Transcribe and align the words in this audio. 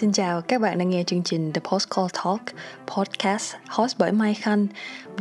Xin 0.00 0.12
chào, 0.12 0.40
các 0.40 0.60
bạn 0.60 0.78
đang 0.78 0.90
nghe 0.90 1.02
chương 1.06 1.22
trình 1.22 1.52
The 1.52 1.60
Postcall 1.70 2.06
Talk, 2.12 2.40
podcast 2.86 3.54
host 3.68 3.98
bởi 3.98 4.12
Mai 4.12 4.34
Khanh. 4.34 4.66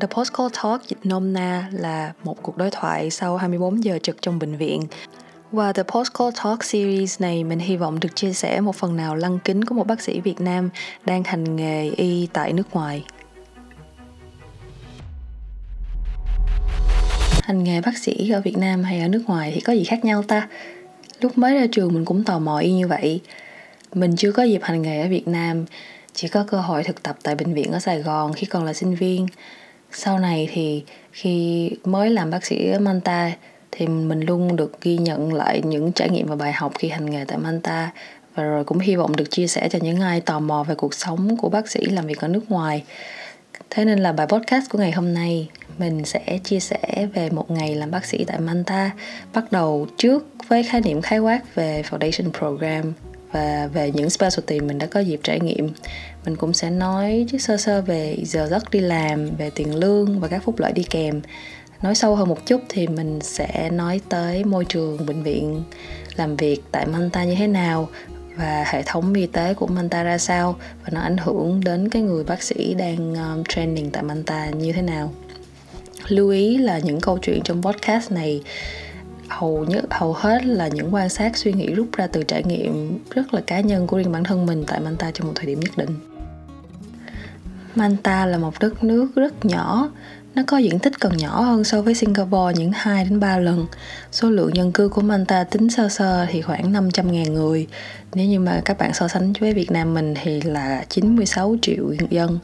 The 0.01 0.07
Postcall 0.07 0.49
Talk 0.63 0.81
dịch 0.87 0.97
nôm 1.03 1.33
na 1.33 1.69
là 1.71 2.13
một 2.23 2.43
cuộc 2.43 2.57
đối 2.57 2.71
thoại 2.71 3.09
sau 3.09 3.37
24 3.37 3.83
giờ 3.83 3.99
trực 4.03 4.21
trong 4.21 4.39
bệnh 4.39 4.57
viện. 4.57 4.81
và 5.51 5.73
The 5.73 5.83
Postcall 5.83 6.29
Talk 6.43 6.63
series 6.63 7.21
này, 7.21 7.43
mình 7.43 7.59
hy 7.59 7.77
vọng 7.77 7.99
được 7.99 8.15
chia 8.15 8.33
sẻ 8.33 8.61
một 8.61 8.75
phần 8.75 8.95
nào 8.95 9.15
lăng 9.15 9.39
kính 9.39 9.65
của 9.65 9.75
một 9.75 9.87
bác 9.87 10.01
sĩ 10.01 10.19
Việt 10.19 10.41
Nam 10.41 10.69
đang 11.05 11.23
hành 11.23 11.55
nghề 11.55 11.89
y 11.89 12.27
tại 12.33 12.53
nước 12.53 12.73
ngoài. 12.73 13.05
Hành 17.43 17.63
nghề 17.63 17.81
bác 17.81 17.97
sĩ 17.97 18.29
ở 18.29 18.41
Việt 18.41 18.57
Nam 18.57 18.83
hay 18.83 18.99
ở 18.99 19.07
nước 19.07 19.23
ngoài 19.27 19.51
thì 19.55 19.61
có 19.61 19.73
gì 19.73 19.83
khác 19.83 20.05
nhau 20.05 20.23
ta? 20.23 20.47
Lúc 21.21 21.37
mới 21.37 21.55
ra 21.55 21.65
trường 21.71 21.93
mình 21.93 22.05
cũng 22.05 22.23
tò 22.23 22.39
mò 22.39 22.59
y 22.59 22.71
như 22.71 22.87
vậy 22.87 23.21
mình 23.95 24.15
chưa 24.15 24.31
có 24.31 24.43
dịp 24.43 24.63
hành 24.63 24.81
nghề 24.81 25.01
ở 25.01 25.07
Việt 25.07 25.27
Nam, 25.27 25.65
chỉ 26.13 26.27
có 26.27 26.45
cơ 26.47 26.57
hội 26.57 26.83
thực 26.83 27.03
tập 27.03 27.17
tại 27.23 27.35
bệnh 27.35 27.53
viện 27.53 27.71
ở 27.71 27.79
Sài 27.79 28.01
Gòn 28.01 28.33
khi 28.33 28.47
còn 28.47 28.65
là 28.65 28.73
sinh 28.73 28.95
viên. 28.95 29.27
Sau 29.91 30.19
này 30.19 30.49
thì 30.53 30.83
khi 31.11 31.69
mới 31.83 32.09
làm 32.09 32.29
bác 32.29 32.45
sĩ 32.45 32.71
ở 32.71 32.79
Manta 32.79 33.31
thì 33.71 33.87
mình 33.87 34.21
luôn 34.21 34.55
được 34.55 34.81
ghi 34.81 34.97
nhận 34.97 35.33
lại 35.33 35.61
những 35.65 35.91
trải 35.91 36.09
nghiệm 36.09 36.27
và 36.27 36.35
bài 36.35 36.53
học 36.53 36.71
khi 36.79 36.89
hành 36.89 37.09
nghề 37.09 37.25
tại 37.25 37.37
Manta 37.37 37.91
và 38.35 38.43
rồi 38.43 38.63
cũng 38.63 38.79
hy 38.79 38.95
vọng 38.95 39.15
được 39.15 39.31
chia 39.31 39.47
sẻ 39.47 39.69
cho 39.71 39.79
những 39.81 40.01
ai 40.01 40.21
tò 40.21 40.39
mò 40.39 40.63
về 40.63 40.75
cuộc 40.75 40.93
sống 40.93 41.37
của 41.37 41.49
bác 41.49 41.69
sĩ 41.69 41.85
làm 41.85 42.07
việc 42.07 42.19
ở 42.19 42.27
nước 42.27 42.51
ngoài. 42.51 42.83
Thế 43.69 43.85
nên 43.85 43.99
là 43.99 44.11
bài 44.11 44.27
podcast 44.27 44.69
của 44.69 44.77
ngày 44.77 44.91
hôm 44.91 45.13
nay 45.13 45.49
mình 45.77 46.05
sẽ 46.05 46.39
chia 46.43 46.59
sẻ 46.59 47.07
về 47.13 47.29
một 47.29 47.51
ngày 47.51 47.75
làm 47.75 47.91
bác 47.91 48.05
sĩ 48.05 48.23
tại 48.27 48.39
Manta, 48.39 48.91
bắt 49.33 49.51
đầu 49.51 49.87
trước 49.97 50.25
với 50.47 50.63
khái 50.63 50.81
niệm 50.81 51.01
khái 51.01 51.19
quát 51.19 51.55
về 51.55 51.83
Foundation 51.89 52.31
Program 52.31 52.93
và 53.31 53.69
về 53.73 53.91
những 53.91 54.09
specialty 54.09 54.59
mình 54.59 54.77
đã 54.77 54.85
có 54.85 54.99
dịp 54.99 55.19
trải 55.23 55.39
nghiệm 55.39 55.69
mình 56.25 56.35
cũng 56.35 56.53
sẽ 56.53 56.69
nói 56.69 57.25
chứ 57.29 57.37
sơ 57.37 57.57
sơ 57.57 57.81
về 57.81 58.17
giờ 58.23 58.47
giấc 58.47 58.71
đi 58.71 58.79
làm 58.79 59.35
về 59.35 59.49
tiền 59.49 59.75
lương 59.75 60.19
và 60.19 60.27
các 60.27 60.43
phúc 60.43 60.59
lợi 60.59 60.71
đi 60.71 60.83
kèm. 60.83 61.21
Nói 61.81 61.95
sâu 61.95 62.15
hơn 62.15 62.29
một 62.29 62.45
chút 62.45 62.61
thì 62.69 62.87
mình 62.87 63.19
sẽ 63.21 63.69
nói 63.69 64.01
tới 64.09 64.43
môi 64.43 64.65
trường 64.65 65.05
bệnh 65.05 65.23
viện 65.23 65.63
làm 66.15 66.35
việc 66.35 66.61
tại 66.71 66.85
Manta 66.85 67.23
như 67.23 67.35
thế 67.35 67.47
nào 67.47 67.89
và 68.35 68.65
hệ 68.67 68.83
thống 68.85 69.13
y 69.13 69.25
tế 69.25 69.53
của 69.53 69.67
Manta 69.67 70.03
ra 70.03 70.17
sao 70.17 70.55
và 70.83 70.89
nó 70.91 71.01
ảnh 71.01 71.17
hưởng 71.17 71.61
đến 71.63 71.89
cái 71.89 72.01
người 72.01 72.23
bác 72.23 72.43
sĩ 72.43 72.73
đang 72.73 73.15
um, 73.15 73.43
training 73.49 73.91
tại 73.91 74.03
Manta 74.03 74.49
như 74.49 74.71
thế 74.71 74.81
nào. 74.81 75.13
Lưu 76.07 76.29
ý 76.29 76.57
là 76.57 76.79
những 76.79 77.01
câu 77.01 77.17
chuyện 77.17 77.41
trong 77.43 77.63
podcast 77.63 78.11
này 78.11 78.41
hầu 79.29 79.65
nhất 79.65 79.85
hầu 79.89 80.13
hết 80.13 80.45
là 80.45 80.67
những 80.67 80.93
quan 80.93 81.09
sát 81.09 81.37
suy 81.37 81.53
nghĩ 81.53 81.73
rút 81.73 81.87
ra 81.97 82.07
từ 82.07 82.23
trải 82.23 82.43
nghiệm 82.43 82.99
rất 83.09 83.33
là 83.33 83.41
cá 83.47 83.59
nhân 83.59 83.87
của 83.87 83.97
riêng 83.97 84.11
bản 84.11 84.23
thân 84.23 84.45
mình 84.45 84.63
tại 84.67 84.79
Manta 84.79 85.11
trong 85.11 85.27
một 85.27 85.33
thời 85.35 85.45
điểm 85.45 85.59
nhất 85.59 85.77
định. 85.77 85.99
Manta 87.75 88.25
là 88.25 88.37
một 88.37 88.59
đất 88.59 88.83
nước 88.83 89.07
rất 89.15 89.45
nhỏ, 89.45 89.89
nó 90.35 90.43
có 90.47 90.57
diện 90.57 90.79
tích 90.79 90.93
còn 90.99 91.17
nhỏ 91.17 91.41
hơn 91.41 91.63
so 91.63 91.81
với 91.81 91.95
Singapore 91.95 92.53
những 92.55 92.71
2 92.75 93.03
đến 93.03 93.19
3 93.19 93.37
lần. 93.37 93.65
Số 94.11 94.29
lượng 94.29 94.55
dân 94.55 94.71
cư 94.71 94.89
của 94.89 95.01
Manta 95.01 95.43
tính 95.43 95.69
sơ 95.69 95.89
sơ 95.89 96.25
thì 96.29 96.41
khoảng 96.41 96.73
500.000 96.73 97.31
người. 97.31 97.67
Nếu 98.13 98.25
như 98.25 98.39
mà 98.39 98.61
các 98.65 98.77
bạn 98.77 98.93
so 98.93 99.07
sánh 99.07 99.33
với 99.39 99.53
Việt 99.53 99.71
Nam 99.71 99.93
mình 99.93 100.13
thì 100.23 100.41
là 100.41 100.85
96 100.89 101.55
triệu 101.61 101.93
dân 102.09 102.39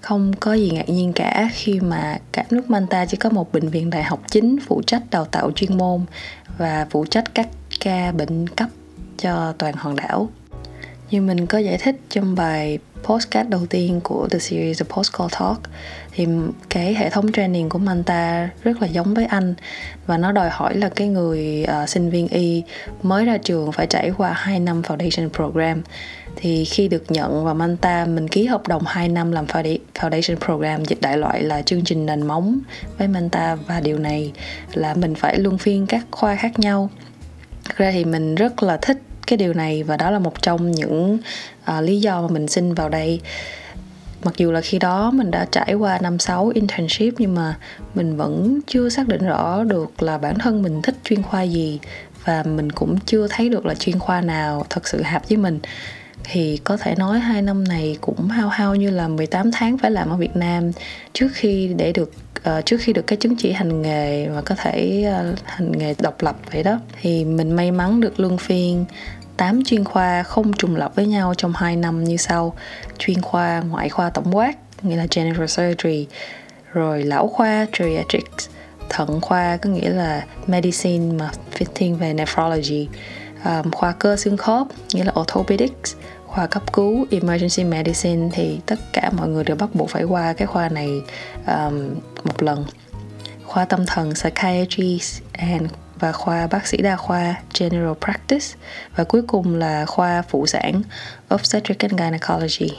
không 0.00 0.32
có 0.40 0.54
gì 0.54 0.70
ngạc 0.70 0.88
nhiên 0.88 1.12
cả 1.12 1.48
khi 1.52 1.80
mà 1.80 2.18
cả 2.32 2.44
nước 2.50 2.70
Manta 2.70 3.06
chỉ 3.06 3.16
có 3.16 3.30
một 3.30 3.52
bệnh 3.52 3.68
viện 3.68 3.90
đại 3.90 4.02
học 4.02 4.20
chính 4.30 4.56
phụ 4.66 4.82
trách 4.86 5.02
đào 5.10 5.24
tạo 5.24 5.50
chuyên 5.50 5.76
môn 5.78 6.04
và 6.58 6.86
phụ 6.90 7.06
trách 7.06 7.34
các 7.34 7.48
ca 7.80 8.12
bệnh 8.12 8.48
cấp 8.48 8.68
cho 9.18 9.54
toàn 9.58 9.74
hòn 9.76 9.96
đảo. 9.96 10.28
Như 11.10 11.20
mình 11.20 11.46
có 11.46 11.58
giải 11.58 11.78
thích 11.78 11.96
trong 12.10 12.34
bài 12.34 12.78
postcard 13.02 13.50
đầu 13.50 13.66
tiên 13.66 14.00
của 14.04 14.28
the 14.30 14.38
series 14.38 14.82
The 14.82 14.86
Postcard 14.96 15.34
Talk 15.40 15.60
thì 16.12 16.26
cái 16.68 16.94
hệ 16.94 17.10
thống 17.10 17.32
training 17.32 17.68
của 17.68 17.78
Manta 17.78 18.50
rất 18.62 18.82
là 18.82 18.88
giống 18.88 19.14
với 19.14 19.26
anh 19.26 19.54
và 20.06 20.18
nó 20.18 20.32
đòi 20.32 20.50
hỏi 20.50 20.76
là 20.76 20.88
cái 20.88 21.08
người 21.08 21.66
uh, 21.82 21.88
sinh 21.88 22.10
viên 22.10 22.28
y 22.28 22.62
mới 23.02 23.24
ra 23.24 23.38
trường 23.38 23.72
phải 23.72 23.86
trải 23.86 24.12
qua 24.18 24.32
2 24.32 24.60
năm 24.60 24.82
foundation 24.82 25.28
program 25.28 25.82
thì 26.36 26.64
khi 26.64 26.88
được 26.88 27.10
nhận 27.10 27.44
vào 27.44 27.54
Manta 27.54 28.04
mình 28.04 28.28
ký 28.28 28.46
hợp 28.46 28.68
đồng 28.68 28.82
2 28.86 29.08
năm 29.08 29.32
làm 29.32 29.46
foundation 29.46 30.36
program 30.36 30.84
dịch 30.84 31.00
đại 31.00 31.18
loại 31.18 31.42
là 31.42 31.62
chương 31.62 31.84
trình 31.84 32.06
nền 32.06 32.26
móng 32.26 32.58
với 32.98 33.08
Manta. 33.08 33.54
Và 33.54 33.80
điều 33.80 33.98
này 33.98 34.32
là 34.74 34.94
mình 34.94 35.14
phải 35.14 35.38
luân 35.38 35.58
phiên 35.58 35.86
các 35.86 36.06
khoa 36.10 36.36
khác 36.36 36.58
nhau. 36.58 36.90
Thực 37.64 37.76
ra 37.76 37.90
thì 37.90 38.04
mình 38.04 38.34
rất 38.34 38.62
là 38.62 38.76
thích 38.76 38.98
cái 39.26 39.36
điều 39.36 39.54
này 39.54 39.82
và 39.82 39.96
đó 39.96 40.10
là 40.10 40.18
một 40.18 40.42
trong 40.42 40.70
những 40.70 41.18
uh, 41.78 41.84
lý 41.84 42.00
do 42.00 42.22
mà 42.22 42.28
mình 42.28 42.48
xin 42.48 42.74
vào 42.74 42.88
đây. 42.88 43.20
Mặc 44.24 44.36
dù 44.36 44.52
là 44.52 44.60
khi 44.60 44.78
đó 44.78 45.10
mình 45.10 45.30
đã 45.30 45.46
trải 45.50 45.74
qua 45.74 45.98
năm 46.02 46.18
sáu 46.18 46.48
internship 46.54 47.14
nhưng 47.18 47.34
mà 47.34 47.58
mình 47.94 48.16
vẫn 48.16 48.60
chưa 48.66 48.88
xác 48.88 49.08
định 49.08 49.26
rõ 49.26 49.64
được 49.64 50.02
là 50.02 50.18
bản 50.18 50.38
thân 50.38 50.62
mình 50.62 50.82
thích 50.82 50.96
chuyên 51.04 51.22
khoa 51.22 51.42
gì. 51.42 51.80
Và 52.24 52.42
mình 52.42 52.72
cũng 52.72 52.98
chưa 53.06 53.26
thấy 53.30 53.48
được 53.48 53.66
là 53.66 53.74
chuyên 53.74 53.98
khoa 53.98 54.20
nào 54.20 54.66
thật 54.70 54.88
sự 54.88 55.02
hợp 55.02 55.28
với 55.28 55.38
mình 55.38 55.60
thì 56.30 56.60
có 56.64 56.76
thể 56.76 56.94
nói 56.94 57.18
hai 57.18 57.42
năm 57.42 57.64
này 57.64 57.98
cũng 58.00 58.28
hao 58.28 58.48
hao 58.48 58.74
như 58.74 58.90
là 58.90 59.08
18 59.08 59.50
tháng 59.52 59.78
phải 59.78 59.90
làm 59.90 60.10
ở 60.10 60.16
Việt 60.16 60.36
Nam. 60.36 60.70
Trước 61.12 61.28
khi 61.34 61.74
để 61.76 61.92
được 61.92 62.12
uh, 62.38 62.66
trước 62.66 62.76
khi 62.80 62.92
được 62.92 63.06
cái 63.06 63.16
chứng 63.16 63.36
chỉ 63.36 63.52
hành 63.52 63.82
nghề 63.82 64.28
và 64.28 64.40
có 64.40 64.54
thể 64.54 65.04
uh, 65.32 65.38
hành 65.44 65.72
nghề 65.72 65.94
độc 65.98 66.22
lập 66.22 66.36
vậy 66.52 66.62
đó 66.62 66.80
thì 67.00 67.24
mình 67.24 67.52
may 67.52 67.70
mắn 67.70 68.00
được 68.00 68.20
luân 68.20 68.38
phiên. 68.38 68.84
8 69.36 69.64
chuyên 69.64 69.84
khoa 69.84 70.22
không 70.22 70.52
trùng 70.52 70.76
lập 70.76 70.92
với 70.94 71.06
nhau 71.06 71.34
trong 71.34 71.52
2 71.56 71.76
năm 71.76 72.04
như 72.04 72.16
sau. 72.16 72.54
Chuyên 72.98 73.22
khoa 73.22 73.60
ngoại 73.60 73.88
khoa 73.88 74.10
tổng 74.10 74.36
quát 74.36 74.54
nghĩa 74.82 74.96
là 74.96 75.06
general 75.16 75.46
surgery 75.46 76.06
rồi 76.72 77.02
lão 77.02 77.28
khoa 77.28 77.66
geriatrics 77.78 78.48
thận 78.88 79.20
khoa 79.20 79.56
có 79.56 79.70
nghĩa 79.70 79.88
là 79.88 80.24
medicine 80.46 81.14
mà 81.14 81.30
fitting 81.58 81.94
về 81.94 82.14
nephrology. 82.14 82.88
Um, 83.44 83.70
khoa 83.70 83.92
cơ 83.92 84.16
xương 84.16 84.36
khớp 84.36 84.66
nghĩa 84.94 85.04
là 85.04 85.12
orthopedics 85.20 85.96
khoa 86.26 86.46
cấp 86.46 86.72
cứu 86.72 87.06
emergency 87.10 87.64
medicine 87.64 88.28
thì 88.32 88.60
tất 88.66 88.78
cả 88.92 89.10
mọi 89.16 89.28
người 89.28 89.44
đều 89.44 89.56
bắt 89.56 89.74
buộc 89.74 89.90
phải 89.90 90.04
qua 90.04 90.32
cái 90.32 90.46
khoa 90.46 90.68
này 90.68 90.90
um, 91.46 91.94
một 92.24 92.42
lần. 92.42 92.64
Khoa 93.44 93.64
tâm 93.64 93.86
thần 93.86 94.14
psychiatry 94.14 95.00
and 95.32 95.70
và 95.98 96.12
khoa 96.12 96.46
bác 96.46 96.66
sĩ 96.66 96.76
đa 96.76 96.96
khoa 96.96 97.34
general 97.60 97.92
practice. 98.00 98.46
Và 98.96 99.04
cuối 99.04 99.22
cùng 99.22 99.54
là 99.54 99.86
khoa 99.86 100.22
phụ 100.22 100.46
sản 100.46 100.82
obstetric 101.34 101.78
and 101.78 101.92
gynecology. 101.92 102.70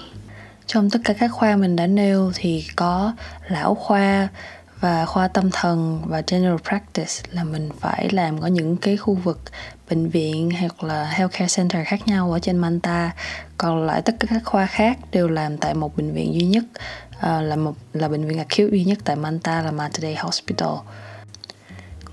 Trong 0.66 0.90
tất 0.90 1.00
cả 1.04 1.14
các 1.14 1.32
khoa 1.32 1.56
mình 1.56 1.76
đã 1.76 1.88
nêu 1.88 2.32
thì 2.36 2.66
có 2.76 3.14
lão 3.48 3.76
khoa 3.76 4.28
và 4.80 5.06
khoa 5.06 5.28
tâm 5.28 5.50
thần 5.52 6.02
và 6.06 6.22
general 6.28 6.58
practice 6.68 7.14
là 7.32 7.44
mình 7.44 7.70
phải 7.80 8.10
làm 8.12 8.40
ở 8.40 8.48
những 8.48 8.78
cái 8.78 8.98
khu 8.98 9.14
vực 9.14 9.40
bệnh 9.90 10.10
viện 10.10 10.52
hoặc 10.60 10.84
là 10.84 11.06
healthcare 11.10 11.56
center 11.58 11.88
khác 11.88 12.08
nhau 12.08 12.32
ở 12.32 12.40
trên 12.40 12.58
Manta. 12.58 13.12
Còn 13.58 13.86
lại 13.86 14.02
tất 14.02 14.16
cả 14.20 14.28
các 14.30 14.42
khoa 14.46 14.66
khác 14.66 14.98
đều 15.12 15.28
làm 15.28 15.58
tại 15.58 15.74
một 15.74 15.98
bệnh 15.98 16.14
viện 16.14 16.34
duy 16.34 16.46
nhất 16.46 16.64
à, 17.20 17.42
là 17.42 17.56
một 17.56 17.74
là 17.94 18.08
bệnh 18.08 18.28
viện 18.28 18.38
acute 18.38 18.70
duy 18.72 18.84
nhất 18.84 18.98
tại 19.04 19.16
Manta 19.16 19.62
là 19.62 19.72
Mater 19.72 20.18
Hospital. 20.18 20.74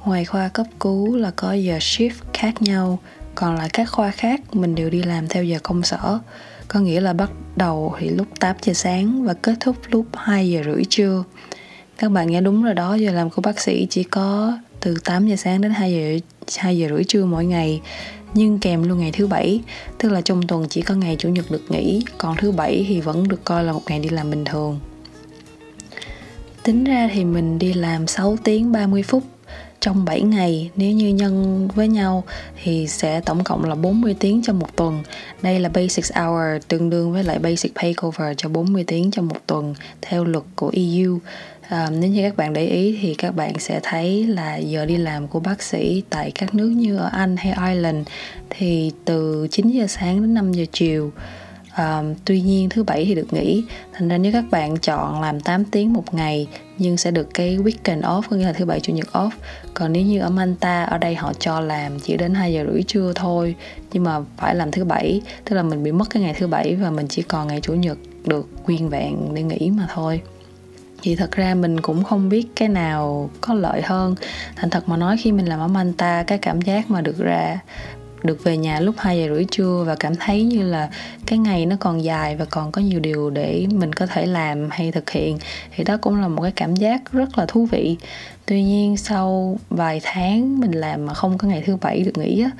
Ngoài 0.04 0.24
khoa 0.24 0.48
cấp 0.48 0.66
cứu 0.80 1.16
là 1.16 1.30
có 1.36 1.52
giờ 1.52 1.78
shift 1.78 2.10
khác 2.32 2.62
nhau 2.62 2.98
còn 3.34 3.56
lại 3.56 3.68
các 3.72 3.90
khoa 3.90 4.10
khác 4.10 4.40
mình 4.52 4.74
đều 4.74 4.90
đi 4.90 5.02
làm 5.02 5.28
theo 5.28 5.44
giờ 5.44 5.58
công 5.62 5.82
sở. 5.82 6.18
Có 6.68 6.80
nghĩa 6.80 7.00
là 7.00 7.12
bắt 7.12 7.30
đầu 7.56 7.94
thì 7.98 8.08
lúc 8.08 8.26
8 8.40 8.56
giờ 8.62 8.72
sáng 8.72 9.24
và 9.24 9.34
kết 9.34 9.54
thúc 9.60 9.76
lúc 9.90 10.06
2 10.14 10.50
giờ 10.50 10.62
rưỡi 10.64 10.84
trưa. 10.84 11.24
Các 11.98 12.10
bạn 12.10 12.30
nghe 12.30 12.40
đúng 12.40 12.62
rồi 12.62 12.74
đó 12.74 12.94
giờ 12.94 13.12
làm 13.12 13.30
của 13.30 13.42
bác 13.42 13.60
sĩ 13.60 13.86
chỉ 13.90 14.02
có 14.02 14.58
từ 14.84 14.96
8 15.04 15.26
giờ 15.26 15.36
sáng 15.36 15.60
đến 15.60 15.72
2 15.72 15.92
giờ 15.92 16.18
2 16.58 16.78
giờ 16.78 16.88
rưỡi 16.88 17.04
trưa 17.04 17.24
mỗi 17.24 17.44
ngày, 17.44 17.80
nhưng 18.34 18.58
kèm 18.58 18.82
luôn 18.82 18.98
ngày 18.98 19.12
thứ 19.12 19.26
bảy 19.26 19.60
tức 19.98 20.08
là 20.08 20.20
trong 20.20 20.46
tuần 20.46 20.66
chỉ 20.68 20.82
có 20.82 20.94
ngày 20.94 21.16
chủ 21.18 21.28
nhật 21.28 21.50
được 21.50 21.62
nghỉ, 21.68 22.02
còn 22.18 22.36
thứ 22.36 22.52
bảy 22.52 22.84
thì 22.88 23.00
vẫn 23.00 23.28
được 23.28 23.44
coi 23.44 23.64
là 23.64 23.72
một 23.72 23.82
ngày 23.86 23.98
đi 23.98 24.08
làm 24.08 24.30
bình 24.30 24.44
thường 24.44 24.80
tính 26.64 26.84
ra 26.84 27.08
thì 27.12 27.24
mình 27.24 27.58
đi 27.58 27.72
làm 27.72 28.06
6 28.06 28.36
tiếng 28.44 28.72
30 28.72 29.02
phút 29.02 29.22
trong 29.80 30.04
7 30.04 30.22
ngày 30.22 30.70
nếu 30.76 30.90
như 30.92 31.08
nhân 31.08 31.68
với 31.74 31.88
nhau 31.88 32.24
thì 32.62 32.86
sẽ 32.88 33.20
tổng 33.20 33.44
cộng 33.44 33.64
là 33.64 33.74
40 33.74 34.16
tiếng 34.20 34.42
trong 34.42 34.58
một 34.58 34.76
tuần. 34.76 35.02
Đây 35.42 35.60
là 35.60 35.68
basic 35.68 36.04
hour, 36.14 36.62
tương 36.68 36.90
đương 36.90 37.12
với 37.12 37.24
lại 37.24 37.38
basic 37.38 37.74
pay 37.74 37.94
cover 37.94 38.34
cho 38.36 38.48
40 38.48 38.84
tiếng 38.86 39.10
trong 39.10 39.28
một 39.28 39.46
tuần, 39.46 39.74
theo 40.02 40.24
luật 40.24 40.44
của 40.56 40.72
EU. 40.74 41.18
À, 41.68 41.90
nếu 41.98 42.10
như 42.10 42.22
các 42.22 42.36
bạn 42.36 42.52
để 42.52 42.66
ý 42.66 42.98
thì 43.02 43.14
các 43.14 43.36
bạn 43.36 43.58
sẽ 43.58 43.80
thấy 43.82 44.26
là 44.26 44.56
giờ 44.56 44.86
đi 44.86 44.96
làm 44.96 45.28
của 45.28 45.40
bác 45.40 45.62
sĩ 45.62 46.02
tại 46.10 46.30
các 46.34 46.54
nước 46.54 46.68
như 46.68 46.96
ở 46.96 47.08
Anh 47.12 47.36
hay 47.36 47.72
Ireland 47.72 48.08
thì 48.50 48.92
từ 49.04 49.48
9 49.50 49.70
giờ 49.70 49.86
sáng 49.86 50.20
đến 50.22 50.34
5 50.34 50.52
giờ 50.52 50.64
chiều 50.72 51.12
à, 51.74 52.02
tuy 52.24 52.40
nhiên 52.40 52.68
thứ 52.68 52.82
bảy 52.82 53.04
thì 53.04 53.14
được 53.14 53.32
nghỉ. 53.32 53.64
Thành 53.92 54.08
ra 54.08 54.18
nếu 54.18 54.32
các 54.32 54.44
bạn 54.50 54.76
chọn 54.78 55.20
làm 55.20 55.40
8 55.40 55.64
tiếng 55.64 55.92
một 55.92 56.14
ngày 56.14 56.48
nhưng 56.78 56.96
sẽ 56.96 57.10
được 57.10 57.28
cái 57.34 57.56
weekend 57.56 58.00
off 58.00 58.22
có 58.30 58.36
nghĩa 58.36 58.44
là 58.44 58.52
thứ 58.52 58.64
bảy 58.64 58.80
chủ 58.80 58.92
nhật 58.92 59.08
off. 59.12 59.30
Còn 59.74 59.92
nếu 59.92 60.02
như 60.02 60.20
ở 60.20 60.30
Manta 60.30 60.84
ở 60.84 60.98
đây 60.98 61.14
họ 61.14 61.32
cho 61.38 61.60
làm 61.60 62.00
chỉ 62.00 62.16
đến 62.16 62.34
2 62.34 62.52
giờ 62.52 62.64
rưỡi 62.72 62.82
trưa 62.82 63.12
thôi 63.14 63.54
nhưng 63.92 64.04
mà 64.04 64.20
phải 64.36 64.54
làm 64.54 64.70
thứ 64.70 64.84
bảy 64.84 65.20
tức 65.44 65.56
là 65.56 65.62
mình 65.62 65.82
bị 65.82 65.92
mất 65.92 66.10
cái 66.10 66.22
ngày 66.22 66.34
thứ 66.38 66.46
bảy 66.46 66.74
và 66.74 66.90
mình 66.90 67.06
chỉ 67.08 67.22
còn 67.22 67.48
ngày 67.48 67.60
chủ 67.60 67.74
nhật 67.74 67.98
được 68.24 68.48
nguyên 68.66 68.88
vẹn 68.88 69.34
để 69.34 69.42
nghỉ 69.42 69.70
mà 69.70 69.86
thôi 69.94 70.20
thì 71.04 71.16
thật 71.16 71.32
ra 71.32 71.54
mình 71.54 71.80
cũng 71.80 72.04
không 72.04 72.28
biết 72.28 72.46
cái 72.56 72.68
nào 72.68 73.30
có 73.40 73.54
lợi 73.54 73.82
hơn. 73.82 74.14
Thành 74.56 74.70
thật 74.70 74.88
mà 74.88 74.96
nói, 74.96 75.16
khi 75.20 75.32
mình 75.32 75.46
làm 75.46 75.60
ở 75.60 75.68
Manta, 75.68 76.22
cái 76.26 76.38
cảm 76.38 76.60
giác 76.60 76.90
mà 76.90 77.00
được 77.00 77.18
ra, 77.18 77.58
được 78.22 78.44
về 78.44 78.56
nhà 78.56 78.80
lúc 78.80 78.94
2 78.98 79.18
giờ 79.18 79.28
rưỡi 79.28 79.44
trưa 79.50 79.84
và 79.86 79.94
cảm 80.00 80.14
thấy 80.14 80.42
như 80.42 80.62
là 80.62 80.90
cái 81.26 81.38
ngày 81.38 81.66
nó 81.66 81.76
còn 81.80 82.04
dài 82.04 82.36
và 82.36 82.44
còn 82.44 82.72
có 82.72 82.82
nhiều 82.82 83.00
điều 83.00 83.30
để 83.30 83.66
mình 83.72 83.92
có 83.92 84.06
thể 84.06 84.26
làm 84.26 84.68
hay 84.70 84.92
thực 84.92 85.10
hiện, 85.10 85.38
thì 85.76 85.84
đó 85.84 85.96
cũng 85.96 86.20
là 86.20 86.28
một 86.28 86.42
cái 86.42 86.52
cảm 86.56 86.76
giác 86.76 87.12
rất 87.12 87.38
là 87.38 87.46
thú 87.46 87.66
vị. 87.66 87.96
Tuy 88.46 88.62
nhiên 88.62 88.96
sau 88.96 89.58
vài 89.70 90.00
tháng 90.02 90.60
mình 90.60 90.72
làm 90.72 91.06
mà 91.06 91.14
không 91.14 91.38
có 91.38 91.48
ngày 91.48 91.62
thứ 91.66 91.76
bảy 91.76 92.00
được 92.00 92.18
nghỉ 92.18 92.42
á 92.42 92.50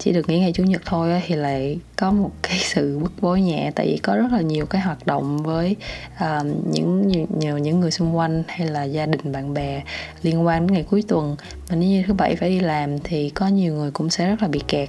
chỉ 0.00 0.12
được 0.12 0.28
nghỉ 0.28 0.38
ngày 0.40 0.52
chủ 0.52 0.62
nhật 0.62 0.82
thôi 0.84 1.22
thì 1.26 1.34
lại 1.34 1.78
có 1.96 2.10
một 2.10 2.30
cái 2.42 2.58
sự 2.74 2.98
bức 2.98 3.12
bối 3.20 3.40
nhẹ. 3.40 3.70
Tại 3.74 3.86
vì 3.86 3.96
có 3.96 4.16
rất 4.16 4.32
là 4.32 4.40
nhiều 4.40 4.66
cái 4.66 4.80
hoạt 4.80 5.06
động 5.06 5.42
với 5.42 5.76
uh, 6.14 6.46
những 6.72 7.08
nhiều 7.38 7.58
những 7.58 7.80
người 7.80 7.90
xung 7.90 8.16
quanh 8.16 8.42
hay 8.48 8.66
là 8.66 8.84
gia 8.84 9.06
đình 9.06 9.32
bạn 9.32 9.54
bè 9.54 9.82
liên 10.22 10.46
quan 10.46 10.66
đến 10.66 10.74
ngày 10.74 10.84
cuối 10.90 11.04
tuần. 11.08 11.36
Mà 11.70 11.76
nếu 11.76 11.88
như 11.88 12.02
thứ 12.06 12.12
bảy 12.12 12.36
phải 12.36 12.48
đi 12.48 12.60
làm 12.60 12.98
thì 12.98 13.30
có 13.30 13.48
nhiều 13.48 13.74
người 13.74 13.90
cũng 13.90 14.10
sẽ 14.10 14.28
rất 14.28 14.42
là 14.42 14.48
bị 14.48 14.60
kẹt. 14.68 14.88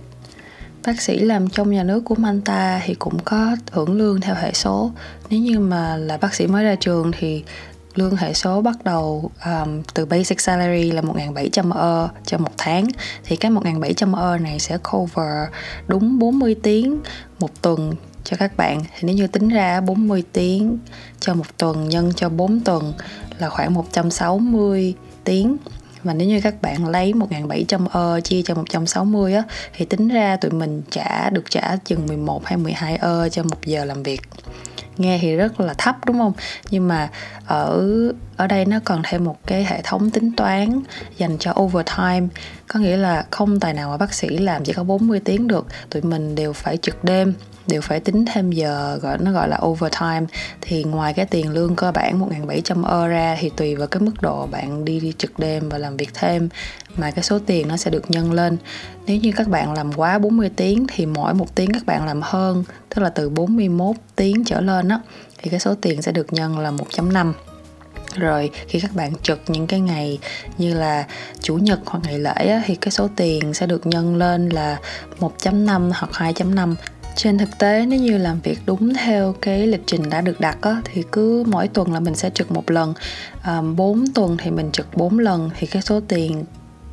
Bác 0.86 1.02
sĩ 1.02 1.20
làm 1.20 1.50
trong 1.50 1.72
nhà 1.72 1.84
nước 1.84 2.02
của 2.06 2.16
Manta 2.16 2.82
thì 2.86 2.94
cũng 2.94 3.20
có 3.26 3.56
hưởng 3.72 3.98
lương 3.98 4.22
theo 4.22 4.36
hệ 4.36 4.54
số. 4.54 4.92
Nếu 5.30 5.40
như 5.40 5.60
mà 5.60 5.98
là 5.98 6.18
bác 6.18 6.36
sĩ 6.36 6.48
mới 6.48 6.64
ra 6.64 6.76
trường 6.76 7.12
thì 7.20 7.44
lương 7.96 8.16
hệ 8.16 8.34
số 8.34 8.62
bắt 8.62 8.84
đầu 8.84 9.32
um, 9.46 9.82
từ 9.94 10.06
basic 10.06 10.42
salary 10.42 10.92
là 10.92 11.02
1.700 11.02 11.48
euro 11.64 12.10
cho 12.26 12.38
một 12.38 12.52
tháng. 12.58 12.88
Thì 13.24 13.36
cái 13.36 13.52
1.700 13.52 14.16
euro 14.16 14.38
này 14.38 14.60
sẽ 14.60 14.78
cover 14.92 15.48
đúng 15.88 16.20
40 16.20 16.56
tiếng 16.64 17.00
một 17.40 17.62
tuần 17.62 17.96
cho 18.24 18.38
các 18.38 18.58
bạn. 18.58 18.82
Thì 18.82 19.00
nếu 19.02 19.16
như 19.16 19.28
tính 19.28 19.50
ra 19.50 19.82
40 19.82 20.24
tiếng 20.34 20.78
cho 21.20 21.34
một 21.34 21.58
tuần 21.58 21.90
nhân 21.90 22.12
cho 22.16 22.30
4 22.30 22.60
tuần 22.60 22.94
là 23.38 23.50
khoảng 23.50 23.74
160 23.74 24.96
tiếng. 25.24 25.58
Và 26.04 26.14
nếu 26.14 26.28
như 26.28 26.42
các 26.42 26.62
bạn 26.62 26.88
lấy 26.88 27.14
1.700 27.14 27.88
euro 27.94 28.20
chia 28.20 28.42
cho 28.42 28.56
160 28.56 29.34
á 29.34 29.44
thì 29.74 29.86
tính 29.86 30.08
ra 30.08 30.38
tụi 30.38 30.52
mình 30.52 30.82
trả 30.90 31.30
được 31.30 31.44
trả 31.50 31.76
chừng 31.86 32.08
11 32.08 32.46
hay 32.46 32.58
12 32.58 32.96
ơ 32.96 33.24
e 33.26 33.30
cho 33.30 33.44
một 33.44 33.66
giờ 33.66 33.86
làm 33.86 34.04
việc 34.04 34.22
nghe 35.02 35.20
thì 35.22 35.36
rất 35.36 35.60
là 35.60 35.74
thấp, 35.78 35.96
đúng 36.06 36.18
không? 36.18 36.34
Nhưng 36.70 36.88
mà 36.88 37.10
ở 37.46 37.88
ở 38.38 38.48
đây 38.48 38.66
nó 38.66 38.80
còn 38.84 39.02
thêm 39.04 39.24
một 39.24 39.38
cái 39.48 39.66
hệ 39.66 39.82
thống 39.84 40.10
tính 40.10 40.32
toán 40.38 40.82
dành 41.18 41.38
cho 41.38 41.54
overtime. 41.62 42.28
Có 42.68 42.80
nghĩa 42.80 42.98
là 42.98 43.26
không 43.32 43.60
tài 43.60 43.74
nào 43.74 43.90
mà 43.90 43.98
bác 43.98 44.14
sĩ 44.14 44.38
làm 44.38 44.64
chỉ 44.64 44.74
có 44.74 44.84
40 44.84 45.20
tiếng 45.26 45.48
được, 45.48 45.68
tụi 45.90 46.02
mình 46.02 46.36
đều 46.36 46.54
phải 46.54 46.78
trực 46.78 47.04
đêm 47.04 47.34
đều 47.72 47.82
phải 47.82 48.00
tính 48.00 48.26
thêm 48.26 48.52
giờ 48.52 49.00
gọi 49.02 49.18
nó 49.18 49.32
gọi 49.32 49.50
là 49.50 49.60
overtime. 49.66 50.26
Thì 50.62 50.84
ngoài 50.84 51.14
cái 51.14 51.26
tiền 51.26 51.50
lương 51.50 51.76
cơ 51.76 51.92
bản 51.92 52.20
1.700 52.20 52.76
euro 52.76 53.08
ra 53.08 53.38
thì 53.40 53.50
tùy 53.58 53.76
vào 53.76 53.88
cái 53.88 54.02
mức 54.02 54.22
độ 54.22 54.48
bạn 54.48 54.86
đi, 54.86 55.00
đi 55.00 55.14
trực 55.18 55.40
đêm 55.40 55.70
và 55.70 55.78
làm 55.78 55.98
việc 55.98 56.10
thêm 56.14 56.50
mà 56.98 57.12
cái 57.12 57.24
số 57.24 57.40
tiền 57.40 57.68
nó 57.68 57.78
sẽ 57.78 57.92
được 57.92 58.12
nhân 58.12 58.32
lên. 58.32 58.58
Nếu 59.06 59.18
như 59.18 59.32
các 59.36 59.48
bạn 59.48 59.74
làm 59.74 59.94
quá 59.94 60.20
40 60.20 60.52
tiếng 60.56 60.88
thì 60.88 61.06
mỗi 61.06 61.34
một 61.34 61.56
tiếng 61.56 61.72
các 61.74 61.86
bạn 61.86 62.06
làm 62.06 62.22
hơn 62.24 62.64
tức 62.90 63.02
là 63.02 63.10
từ 63.10 63.30
41 63.30 63.96
tiếng 64.16 64.44
trở 64.46 64.62
lên 64.62 64.90
á 64.90 65.00
thì 65.38 65.50
cái 65.50 65.60
số 65.60 65.76
tiền 65.82 66.02
sẽ 66.02 66.12
được 66.12 66.34
nhân 66.34 66.60
là 66.60 66.72
1.5 66.72 67.34
rồi 68.16 68.50
khi 68.68 68.80
các 68.80 68.96
bạn 68.96 69.12
trực 69.24 69.40
những 69.48 69.68
cái 69.68 69.80
ngày 69.80 70.20
như 70.58 70.74
là 70.74 71.08
chủ 71.42 71.56
nhật 71.56 71.80
hoặc 71.86 72.00
ngày 72.04 72.20
lễ 72.20 72.34
á, 72.34 72.62
thì 72.66 72.76
cái 72.76 72.92
số 72.92 73.10
tiền 73.16 73.54
sẽ 73.54 73.68
được 73.68 73.88
nhân 73.88 74.16
lên 74.16 74.50
là 74.50 74.78
1.5 75.20 75.92
hoặc 75.96 76.12
2.5 76.12 76.76
trên 77.16 77.38
thực 77.38 77.58
tế 77.58 77.86
nếu 77.86 78.00
như 78.00 78.18
làm 78.18 78.40
việc 78.40 78.60
đúng 78.66 78.94
theo 78.94 79.36
cái 79.42 79.68
lịch 79.68 79.84
trình 79.86 80.10
đã 80.10 80.22
được 80.22 80.40
đặt 80.40 80.58
á, 80.62 80.82
thì 80.86 81.04
cứ 81.12 81.44
mỗi 81.48 81.68
tuần 81.68 81.94
là 81.94 82.00
mình 82.00 82.16
sẽ 82.16 82.30
trực 82.30 82.52
một 82.52 82.72
lần. 82.72 82.94
À, 83.42 83.62
4 83.62 84.06
tuần 84.16 84.38
thì 84.40 84.52
mình 84.52 84.72
trực 84.72 84.98
4 84.98 85.20
lần 85.20 85.50
thì 85.58 85.68
cái 85.68 85.82
số 85.82 86.00
tiền 86.08 86.44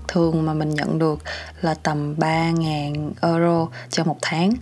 thường 0.09 0.47
mà 0.47 0.55
mình 0.55 0.75
nhận 0.75 0.99
được 0.99 1.19
là 1.61 1.75
tầm 1.75 2.15
3.000 2.17 3.11
euro 3.23 3.69
cho 3.91 4.05
một 4.05 4.19
tháng. 4.23 4.53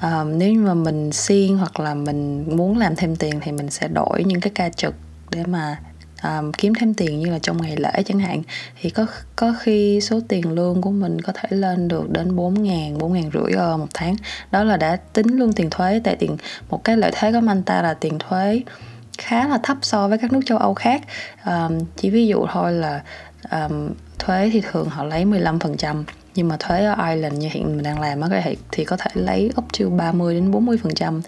À, 0.00 0.24
nếu 0.24 0.52
như 0.52 0.60
mà 0.60 0.74
mình 0.74 1.12
xiên 1.12 1.56
hoặc 1.56 1.80
là 1.80 1.94
mình 1.94 2.44
muốn 2.56 2.78
làm 2.78 2.96
thêm 2.96 3.16
tiền 3.16 3.40
thì 3.42 3.52
mình 3.52 3.70
sẽ 3.70 3.88
đổi 3.88 4.24
những 4.24 4.40
cái 4.40 4.50
ca 4.54 4.68
trực 4.68 4.94
để 5.30 5.44
mà 5.46 5.78
um, 6.22 6.52
kiếm 6.52 6.72
thêm 6.74 6.94
tiền 6.94 7.20
như 7.20 7.30
là 7.30 7.38
trong 7.38 7.62
ngày 7.62 7.76
lễ 7.76 8.02
chẳng 8.06 8.18
hạn 8.18 8.42
thì 8.80 8.90
có 8.90 9.06
có 9.36 9.54
khi 9.60 10.00
số 10.00 10.20
tiền 10.28 10.52
lương 10.52 10.82
của 10.82 10.90
mình 10.90 11.20
có 11.20 11.32
thể 11.32 11.56
lên 11.56 11.88
được 11.88 12.10
đến 12.10 12.36
bốn 12.36 12.62
ngàn 12.62 12.98
bốn 12.98 13.12
ngàn 13.12 13.30
rưỡi 13.34 13.52
ờ, 13.56 13.76
một 13.76 13.88
tháng. 13.94 14.16
Đó 14.50 14.64
là 14.64 14.76
đã 14.76 14.96
tính 14.96 15.26
luôn 15.26 15.52
tiền 15.52 15.70
thuế 15.70 16.00
tại 16.04 16.16
tiền 16.16 16.36
một 16.70 16.84
cái 16.84 16.96
lợi 16.96 17.10
thế 17.14 17.32
của 17.32 17.40
Manta 17.40 17.82
là 17.82 17.94
tiền 17.94 18.18
thuế 18.18 18.62
khá 19.18 19.48
là 19.48 19.58
thấp 19.62 19.76
so 19.82 20.08
với 20.08 20.18
các 20.18 20.32
nước 20.32 20.40
châu 20.46 20.58
Âu 20.58 20.74
khác. 20.74 21.02
Um, 21.46 21.78
chỉ 21.96 22.10
ví 22.10 22.26
dụ 22.26 22.46
thôi 22.52 22.72
là 22.72 23.02
um, 23.50 23.90
thuế 24.18 24.50
thì 24.52 24.62
thường 24.70 24.88
họ 24.88 25.04
lấy 25.04 25.24
15% 25.24 26.04
nhưng 26.34 26.48
mà 26.48 26.56
thuế 26.58 26.84
ở 26.84 27.08
Ireland 27.08 27.38
như 27.38 27.48
hiện 27.50 27.66
mình 27.66 27.82
đang 27.82 28.00
làm 28.00 28.20
thì, 28.44 28.56
thì 28.72 28.84
có 28.84 28.96
thể 28.96 29.10
lấy 29.14 29.50
up 29.58 29.64
to 29.78 29.88
30 29.88 30.34
đến 30.34 30.50
40 30.50 30.78
phần 30.82 30.94
trăm 30.94 31.22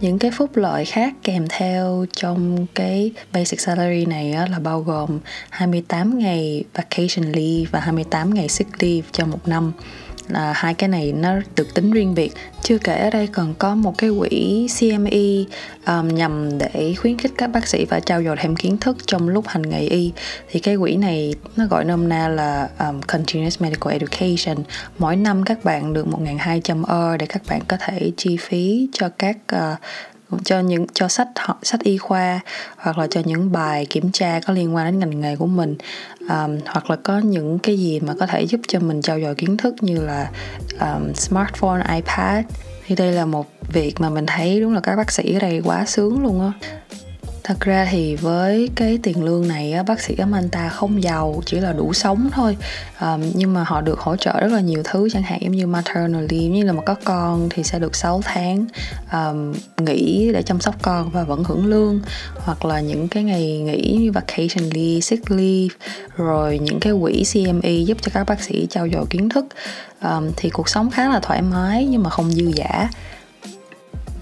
những 0.00 0.18
cái 0.18 0.30
phúc 0.30 0.56
lợi 0.56 0.84
khác 0.84 1.14
kèm 1.22 1.46
theo 1.48 2.06
trong 2.12 2.66
cái 2.74 3.12
basic 3.32 3.60
salary 3.60 4.06
này 4.06 4.32
á, 4.32 4.46
là 4.50 4.58
bao 4.58 4.80
gồm 4.80 5.18
28 5.50 6.18
ngày 6.18 6.64
vacation 6.74 7.32
leave 7.32 7.64
và 7.70 7.80
28 7.80 8.34
ngày 8.34 8.48
sick 8.48 8.82
leave 8.82 9.08
cho 9.12 9.26
một 9.26 9.48
năm 9.48 9.72
là 10.28 10.52
hai 10.52 10.74
cái 10.74 10.88
này 10.88 11.12
nó 11.12 11.34
được 11.56 11.74
tính 11.74 11.90
riêng 11.90 12.14
biệt. 12.14 12.32
Chưa 12.62 12.78
kể 12.78 12.98
ở 12.98 13.10
đây 13.10 13.26
còn 13.26 13.54
có 13.58 13.74
một 13.74 13.98
cái 13.98 14.10
quỹ 14.18 14.66
CME 14.80 15.44
um, 15.86 16.08
nhằm 16.08 16.58
để 16.58 16.94
khuyến 16.98 17.18
khích 17.18 17.32
các 17.38 17.46
bác 17.46 17.66
sĩ 17.66 17.84
và 17.84 18.00
trao 18.00 18.22
dồi 18.22 18.36
thêm 18.40 18.56
kiến 18.56 18.78
thức 18.78 18.96
trong 19.06 19.28
lúc 19.28 19.46
hành 19.46 19.62
nghề 19.62 19.80
y. 19.80 20.12
Thì 20.50 20.60
cái 20.60 20.76
quỹ 20.76 20.96
này 20.96 21.34
nó 21.56 21.66
gọi 21.66 21.84
nôm 21.84 22.08
na 22.08 22.28
là 22.28 22.68
um, 22.78 23.00
Continuous 23.00 23.62
Medical 23.62 23.92
Education. 23.92 24.64
Mỗi 24.98 25.16
năm 25.16 25.44
các 25.44 25.64
bạn 25.64 25.92
được 25.92 26.06
1.200 26.06 26.84
euro 26.88 27.16
để 27.16 27.26
các 27.26 27.42
bạn 27.48 27.60
có 27.68 27.76
thể 27.80 28.12
chi 28.16 28.36
phí 28.36 28.88
cho 28.92 29.08
các 29.18 29.36
uh, 29.54 29.78
cho 30.44 30.60
những 30.60 30.86
cho 30.92 31.08
sách 31.08 31.28
sách 31.62 31.80
y 31.80 31.98
khoa 31.98 32.40
hoặc 32.76 32.98
là 32.98 33.06
cho 33.06 33.20
những 33.24 33.52
bài 33.52 33.86
kiểm 33.90 34.12
tra 34.12 34.40
có 34.46 34.52
liên 34.52 34.74
quan 34.74 34.86
đến 34.86 34.98
ngành 34.98 35.20
nghề 35.20 35.36
của 35.36 35.46
mình. 35.46 35.76
Um, 36.20 36.58
hoặc 36.66 36.90
là 36.90 36.96
có 36.96 37.18
những 37.18 37.58
cái 37.58 37.78
gì 37.78 38.00
mà 38.00 38.14
có 38.20 38.26
thể 38.26 38.42
giúp 38.42 38.60
cho 38.68 38.80
mình 38.80 39.02
trau 39.02 39.20
dồi 39.20 39.34
kiến 39.34 39.56
thức 39.56 39.74
như 39.80 40.00
là 40.00 40.30
um, 40.80 41.12
smartphone 41.12 41.94
ipad. 41.94 42.44
Thì 42.86 42.94
đây 42.94 43.12
là 43.12 43.24
một 43.24 43.46
việc 43.72 44.00
mà 44.00 44.10
mình 44.10 44.26
thấy 44.26 44.60
đúng 44.60 44.74
là 44.74 44.80
các 44.80 44.96
bác 44.96 45.12
sĩ 45.12 45.34
ở 45.34 45.38
đây 45.38 45.62
quá 45.64 45.84
sướng 45.86 46.22
luôn 46.22 46.40
á 46.40 46.52
thật 47.46 47.60
ra 47.60 47.88
thì 47.90 48.16
với 48.16 48.70
cái 48.74 48.98
tiền 49.02 49.24
lương 49.24 49.48
này 49.48 49.72
á, 49.72 49.82
bác 49.82 50.00
sĩ 50.00 50.14
ở 50.18 50.26
Manta 50.26 50.68
không 50.68 51.02
giàu 51.02 51.42
chỉ 51.46 51.60
là 51.60 51.72
đủ 51.72 51.92
sống 51.92 52.30
thôi. 52.32 52.56
Um, 53.00 53.22
nhưng 53.34 53.54
mà 53.54 53.64
họ 53.64 53.80
được 53.80 54.00
hỗ 54.00 54.16
trợ 54.16 54.40
rất 54.40 54.52
là 54.52 54.60
nhiều 54.60 54.82
thứ 54.84 55.08
chẳng 55.12 55.22
hạn 55.22 55.40
giống 55.42 55.52
như 55.52 55.66
maternal 55.66 56.26
leave 56.30 56.46
như 56.46 56.64
là 56.64 56.72
một 56.72 56.82
có 56.86 56.94
con 57.04 57.48
thì 57.50 57.62
sẽ 57.62 57.78
được 57.78 57.96
6 57.96 58.20
tháng 58.24 58.66
um, 59.12 59.52
nghỉ 59.78 60.30
để 60.32 60.42
chăm 60.42 60.60
sóc 60.60 60.74
con 60.82 61.10
và 61.10 61.24
vẫn 61.24 61.44
hưởng 61.44 61.66
lương. 61.66 62.00
Hoặc 62.34 62.64
là 62.64 62.80
những 62.80 63.08
cái 63.08 63.22
ngày 63.22 63.58
nghỉ 63.58 63.96
như 64.00 64.12
vacation 64.12 64.70
leave, 64.74 65.00
sick 65.00 65.30
leave 65.30 65.74
rồi 66.16 66.58
những 66.58 66.80
cái 66.80 66.92
quỹ 67.00 67.24
CME 67.32 67.70
giúp 67.70 67.98
cho 68.00 68.10
các 68.14 68.24
bác 68.24 68.42
sĩ 68.42 68.66
trao 68.70 68.88
dồi 68.92 69.06
kiến 69.10 69.28
thức. 69.28 69.46
Um, 70.02 70.30
thì 70.36 70.50
cuộc 70.50 70.68
sống 70.68 70.90
khá 70.90 71.08
là 71.08 71.20
thoải 71.20 71.42
mái 71.42 71.86
nhưng 71.86 72.02
mà 72.02 72.10
không 72.10 72.30
dư 72.30 72.52
giả 72.54 72.88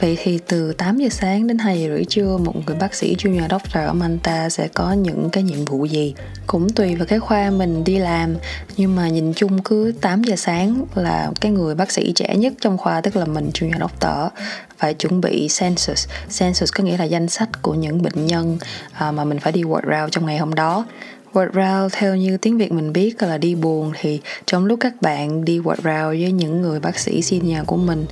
Vậy 0.04 0.18
thì 0.22 0.38
từ 0.48 0.72
8 0.72 0.98
giờ 0.98 1.08
sáng 1.08 1.46
đến 1.46 1.58
2 1.58 1.80
giờ 1.80 1.88
rưỡi 1.88 2.04
trưa, 2.04 2.38
một 2.44 2.52
người 2.66 2.76
bác 2.76 2.94
sĩ 2.94 3.16
junior 3.16 3.48
doctor 3.48 3.74
ở 3.74 3.92
Manta 3.92 4.48
sẽ 4.48 4.68
có 4.74 4.92
những 4.92 5.28
cái 5.32 5.42
nhiệm 5.42 5.64
vụ 5.64 5.84
gì? 5.84 6.14
Cũng 6.46 6.70
tùy 6.70 6.94
vào 6.94 7.06
cái 7.06 7.18
khoa 7.18 7.50
mình 7.50 7.84
đi 7.84 7.98
làm, 7.98 8.36
nhưng 8.76 8.96
mà 8.96 9.08
nhìn 9.08 9.32
chung 9.34 9.62
cứ 9.62 9.94
8 10.00 10.22
giờ 10.22 10.36
sáng 10.36 10.84
là 10.94 11.30
cái 11.40 11.52
người 11.52 11.74
bác 11.74 11.92
sĩ 11.92 12.12
trẻ 12.12 12.36
nhất 12.36 12.52
trong 12.60 12.78
khoa, 12.78 13.00
tức 13.00 13.16
là 13.16 13.24
mình 13.24 13.50
junior 13.54 13.78
doctor, 13.80 14.42
phải 14.78 14.94
chuẩn 14.94 15.20
bị 15.20 15.48
census. 15.60 16.08
Census 16.38 16.72
có 16.72 16.84
nghĩa 16.84 16.96
là 16.96 17.04
danh 17.04 17.28
sách 17.28 17.62
của 17.62 17.74
những 17.74 18.02
bệnh 18.02 18.26
nhân 18.26 18.58
à, 18.92 19.12
mà 19.12 19.24
mình 19.24 19.38
phải 19.38 19.52
đi 19.52 19.62
ward 19.62 19.98
round 19.98 20.12
trong 20.12 20.26
ngày 20.26 20.38
hôm 20.38 20.54
đó. 20.54 20.84
Word 21.32 21.52
round, 21.54 21.94
theo 21.94 22.16
như 22.16 22.36
tiếng 22.36 22.58
Việt 22.58 22.72
mình 22.72 22.92
biết 22.92 23.22
là 23.22 23.38
đi 23.38 23.54
buồn 23.54 23.92
thì 24.00 24.20
trong 24.46 24.66
lúc 24.66 24.80
các 24.80 25.02
bạn 25.02 25.44
đi 25.44 25.58
word 25.58 25.76
round 25.76 26.22
với 26.22 26.32
những 26.32 26.62
người 26.62 26.80
bác 26.80 26.98
sĩ 26.98 27.22
senior 27.22 27.66
của 27.66 27.76
mình 27.76 28.06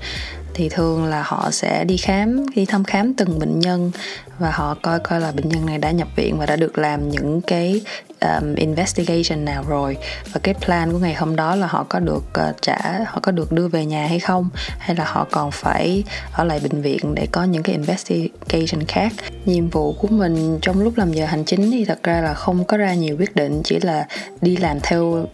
thì 0.55 0.69
thường 0.69 1.05
là 1.05 1.23
họ 1.23 1.51
sẽ 1.51 1.85
đi 1.85 1.97
khám 1.97 2.47
đi 2.55 2.67
thăm 2.67 2.85
khám 2.85 3.15
từng 3.15 3.39
bệnh 3.39 3.61
nhân 3.61 3.91
và 4.39 4.51
họ 4.51 4.77
coi 4.83 5.01
coi 5.01 5.21
là 5.21 5.33
bệnh 5.33 5.49
nhân 5.49 5.67
này 5.67 5.79
đã 5.79 5.91
nhập 5.91 6.09
viện 6.17 6.39
và 6.39 6.47
đã 6.47 6.57
được 6.57 6.79
làm 6.79 7.09
những 7.09 7.41
cái 7.41 7.81
um, 8.21 8.55
investigation 8.55 9.45
nào 9.45 9.65
rồi. 9.69 9.97
Và 10.33 10.41
cái 10.43 10.55
plan 10.55 10.93
của 10.93 10.99
ngày 10.99 11.15
hôm 11.15 11.37
đó 11.37 11.55
là 11.55 11.67
họ 11.67 11.87
có 11.89 11.99
được 11.99 12.25
uh, 12.49 12.63
trả 12.63 13.05
họ 13.07 13.21
có 13.23 13.33
được 13.33 13.53
đưa 13.53 13.69
về 13.69 13.87
nhà 13.87 14.07
hay 14.07 14.19
không 14.21 14.49
hay 14.79 14.97
là 14.97 15.05
họ 15.05 15.27
còn 15.31 15.51
phải 15.51 16.05
ở 16.33 16.45
lại 16.45 16.61
bệnh 16.61 16.83
viện 16.83 17.15
để 17.15 17.27
có 17.33 17.45
những 17.45 17.63
cái 17.63 17.75
investigation 17.75 18.87
khác. 18.89 19.13
Nhiệm 19.45 19.69
vụ 19.69 19.93
của 19.93 20.09
mình 20.09 20.59
trong 20.63 20.81
lúc 20.81 20.99
làm 20.99 21.13
giờ 21.13 21.27
hành 21.27 21.45
chính 21.45 21.71
thì 21.71 21.85
thật 21.85 22.03
ra 22.03 22.21
là 22.21 22.35
không 22.35 22.65
có 22.65 22.77
ra 22.77 22.95
nhiều 22.95 23.17
quyết 23.19 23.37
định 23.37 23.61
chỉ 23.65 23.81
là 23.81 24.07
đi 24.41 24.57
làm 24.57 24.79
theo 24.83 25.27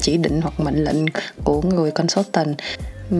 chỉ 0.00 0.16
định 0.16 0.40
hoặc 0.40 0.60
mệnh 0.60 0.84
lệnh 0.84 1.06
của 1.44 1.62
người 1.62 1.90
consultant 1.90 2.56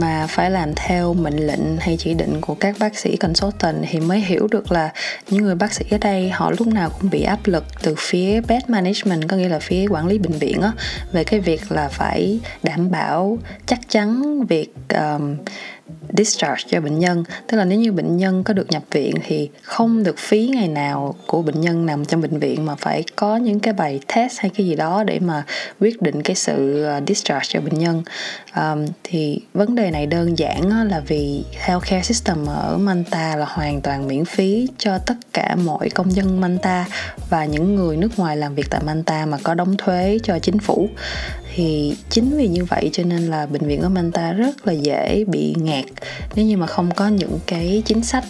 mà 0.00 0.26
phải 0.28 0.50
làm 0.50 0.72
theo 0.76 1.14
mệnh 1.14 1.46
lệnh 1.46 1.76
hay 1.76 1.96
chỉ 1.96 2.14
định 2.14 2.40
của 2.40 2.54
các 2.54 2.76
bác 2.78 2.98
sĩ 2.98 3.16
consultant 3.16 3.76
thì 3.90 4.00
mới 4.00 4.20
hiểu 4.20 4.48
được 4.50 4.72
là 4.72 4.92
những 5.30 5.44
người 5.44 5.54
bác 5.54 5.72
sĩ 5.72 5.84
ở 5.90 5.98
đây 5.98 6.30
họ 6.30 6.50
lúc 6.50 6.66
nào 6.66 6.90
cũng 6.90 7.10
bị 7.10 7.22
áp 7.22 7.38
lực 7.44 7.64
từ 7.82 7.94
phía 7.98 8.40
bed 8.40 8.62
management 8.68 9.28
có 9.28 9.36
nghĩa 9.36 9.48
là 9.48 9.58
phía 9.58 9.86
quản 9.90 10.06
lý 10.06 10.18
bệnh 10.18 10.38
viện 10.38 10.60
á 10.60 10.72
về 11.12 11.24
cái 11.24 11.40
việc 11.40 11.72
là 11.72 11.88
phải 11.88 12.40
đảm 12.62 12.90
bảo 12.90 13.38
chắc 13.66 13.78
chắn 13.88 14.40
việc 14.46 14.72
um, 14.88 15.36
discharge 16.18 16.64
cho 16.68 16.80
bệnh 16.80 16.98
nhân. 16.98 17.24
Tức 17.46 17.56
là 17.56 17.64
nếu 17.64 17.78
như 17.78 17.92
bệnh 17.92 18.16
nhân 18.16 18.44
có 18.44 18.54
được 18.54 18.70
nhập 18.70 18.82
viện 18.90 19.14
thì 19.26 19.50
không 19.62 20.02
được 20.02 20.18
phí 20.18 20.50
ngày 20.54 20.68
nào 20.68 21.14
của 21.26 21.42
bệnh 21.42 21.60
nhân 21.60 21.86
nằm 21.86 22.04
trong 22.04 22.20
bệnh 22.20 22.38
viện 22.38 22.66
mà 22.66 22.74
phải 22.74 23.04
có 23.16 23.36
những 23.36 23.60
cái 23.60 23.74
bài 23.74 24.00
test 24.14 24.40
hay 24.40 24.50
cái 24.54 24.66
gì 24.66 24.74
đó 24.74 25.04
để 25.04 25.18
mà 25.20 25.44
quyết 25.80 26.02
định 26.02 26.22
cái 26.22 26.36
sự 26.36 26.82
ờ, 26.82 27.00
discharge 27.06 27.46
cho 27.48 27.60
bệnh 27.60 27.78
nhân. 27.78 28.02
Um, 28.56 28.86
thì 29.04 29.40
vấn 29.54 29.74
đề 29.74 29.90
này 29.90 30.06
đơn 30.06 30.38
giản 30.38 30.88
là 30.88 31.00
vì 31.06 31.44
healthcare 31.52 32.02
system 32.02 32.46
ở 32.46 32.78
Manta 32.78 33.36
là 33.36 33.46
hoàn 33.48 33.80
toàn 33.80 34.08
miễn 34.08 34.24
phí 34.24 34.68
cho 34.78 34.98
tất 34.98 35.14
cả 35.32 35.56
mọi 35.64 35.90
công 35.90 36.12
dân 36.12 36.40
Manta 36.40 36.86
và 37.30 37.44
những 37.44 37.74
người 37.74 37.96
nước 37.96 38.18
ngoài 38.18 38.36
làm 38.36 38.54
việc 38.54 38.70
tại 38.70 38.80
Manta 38.84 39.26
mà 39.26 39.38
có 39.42 39.54
đóng 39.54 39.76
thuế 39.76 40.18
cho 40.22 40.38
chính 40.38 40.58
phủ 40.58 40.88
thì 41.56 41.96
chính 42.10 42.36
vì 42.36 42.48
như 42.48 42.64
vậy 42.64 42.90
cho 42.92 43.02
nên 43.04 43.26
là 43.26 43.46
bệnh 43.46 43.66
viện 43.66 43.80
ở 43.80 43.88
Manta 43.88 44.32
rất 44.32 44.66
là 44.66 44.72
dễ 44.72 45.24
bị 45.26 45.54
ngạt 45.58 45.84
nếu 46.34 46.46
như 46.46 46.56
mà 46.56 46.66
không 46.66 46.90
có 46.90 47.08
những 47.08 47.38
cái 47.46 47.82
chính 47.86 48.02
sách 48.02 48.24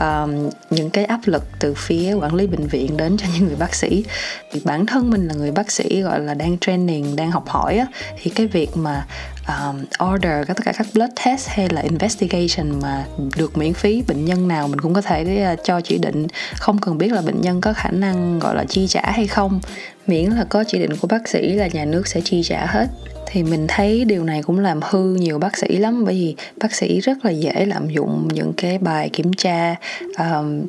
um, 0.00 0.50
những 0.70 0.90
cái 0.90 1.04
áp 1.04 1.20
lực 1.24 1.42
từ 1.58 1.74
phía 1.74 2.14
quản 2.14 2.34
lý 2.34 2.46
bệnh 2.46 2.66
viện 2.66 2.96
đến 2.96 3.16
cho 3.16 3.26
những 3.34 3.46
người 3.46 3.56
bác 3.56 3.74
sĩ. 3.74 4.04
Thì 4.52 4.60
bản 4.64 4.86
thân 4.86 5.10
mình 5.10 5.28
là 5.28 5.34
người 5.34 5.50
bác 5.50 5.70
sĩ 5.70 6.00
gọi 6.02 6.20
là 6.20 6.34
đang 6.34 6.58
training 6.58 7.16
đang 7.16 7.30
học 7.30 7.44
hỏi 7.48 7.78
á, 7.78 7.86
thì 8.22 8.30
cái 8.30 8.46
việc 8.46 8.76
mà 8.76 9.06
um, 9.48 9.84
order 10.12 10.46
tất 10.46 10.56
cả 10.64 10.72
các 10.72 10.86
blood 10.94 11.10
test 11.24 11.48
hay 11.48 11.68
là 11.68 11.80
investigation 11.80 12.80
mà 12.80 13.04
được 13.36 13.58
miễn 13.58 13.74
phí 13.74 14.02
bệnh 14.08 14.24
nhân 14.24 14.48
nào 14.48 14.68
mình 14.68 14.80
cũng 14.80 14.94
có 14.94 15.00
thể 15.00 15.48
uh, 15.52 15.58
cho 15.64 15.80
chỉ 15.80 15.98
định. 15.98 16.26
Không 16.54 16.78
cần 16.78 16.98
biết 16.98 17.12
là 17.12 17.20
bệnh 17.20 17.40
nhân 17.40 17.60
có 17.60 17.72
khả 17.72 17.90
năng 17.90 18.38
gọi 18.38 18.54
là 18.54 18.64
chi 18.64 18.86
trả 18.86 19.02
hay 19.04 19.26
không 19.26 19.60
miễn 20.08 20.30
là 20.30 20.44
có 20.44 20.64
chỉ 20.64 20.78
định 20.78 20.96
của 21.00 21.08
bác 21.08 21.28
sĩ 21.28 21.52
là 21.52 21.66
nhà 21.66 21.84
nước 21.84 22.08
sẽ 22.08 22.20
chi 22.24 22.42
trả 22.44 22.66
hết. 22.66 22.86
Thì 23.26 23.42
mình 23.42 23.64
thấy 23.68 24.04
điều 24.04 24.24
này 24.24 24.42
cũng 24.42 24.58
làm 24.58 24.80
hư 24.82 25.14
nhiều 25.14 25.38
bác 25.38 25.56
sĩ 25.56 25.76
lắm 25.76 26.04
bởi 26.04 26.14
vì 26.14 26.34
bác 26.56 26.74
sĩ 26.74 27.00
rất 27.00 27.24
là 27.24 27.30
dễ 27.30 27.66
lạm 27.66 27.88
dụng 27.88 28.28
những 28.32 28.52
cái 28.56 28.78
bài 28.78 29.10
kiểm 29.12 29.32
tra 29.32 29.74
um, 30.18 30.66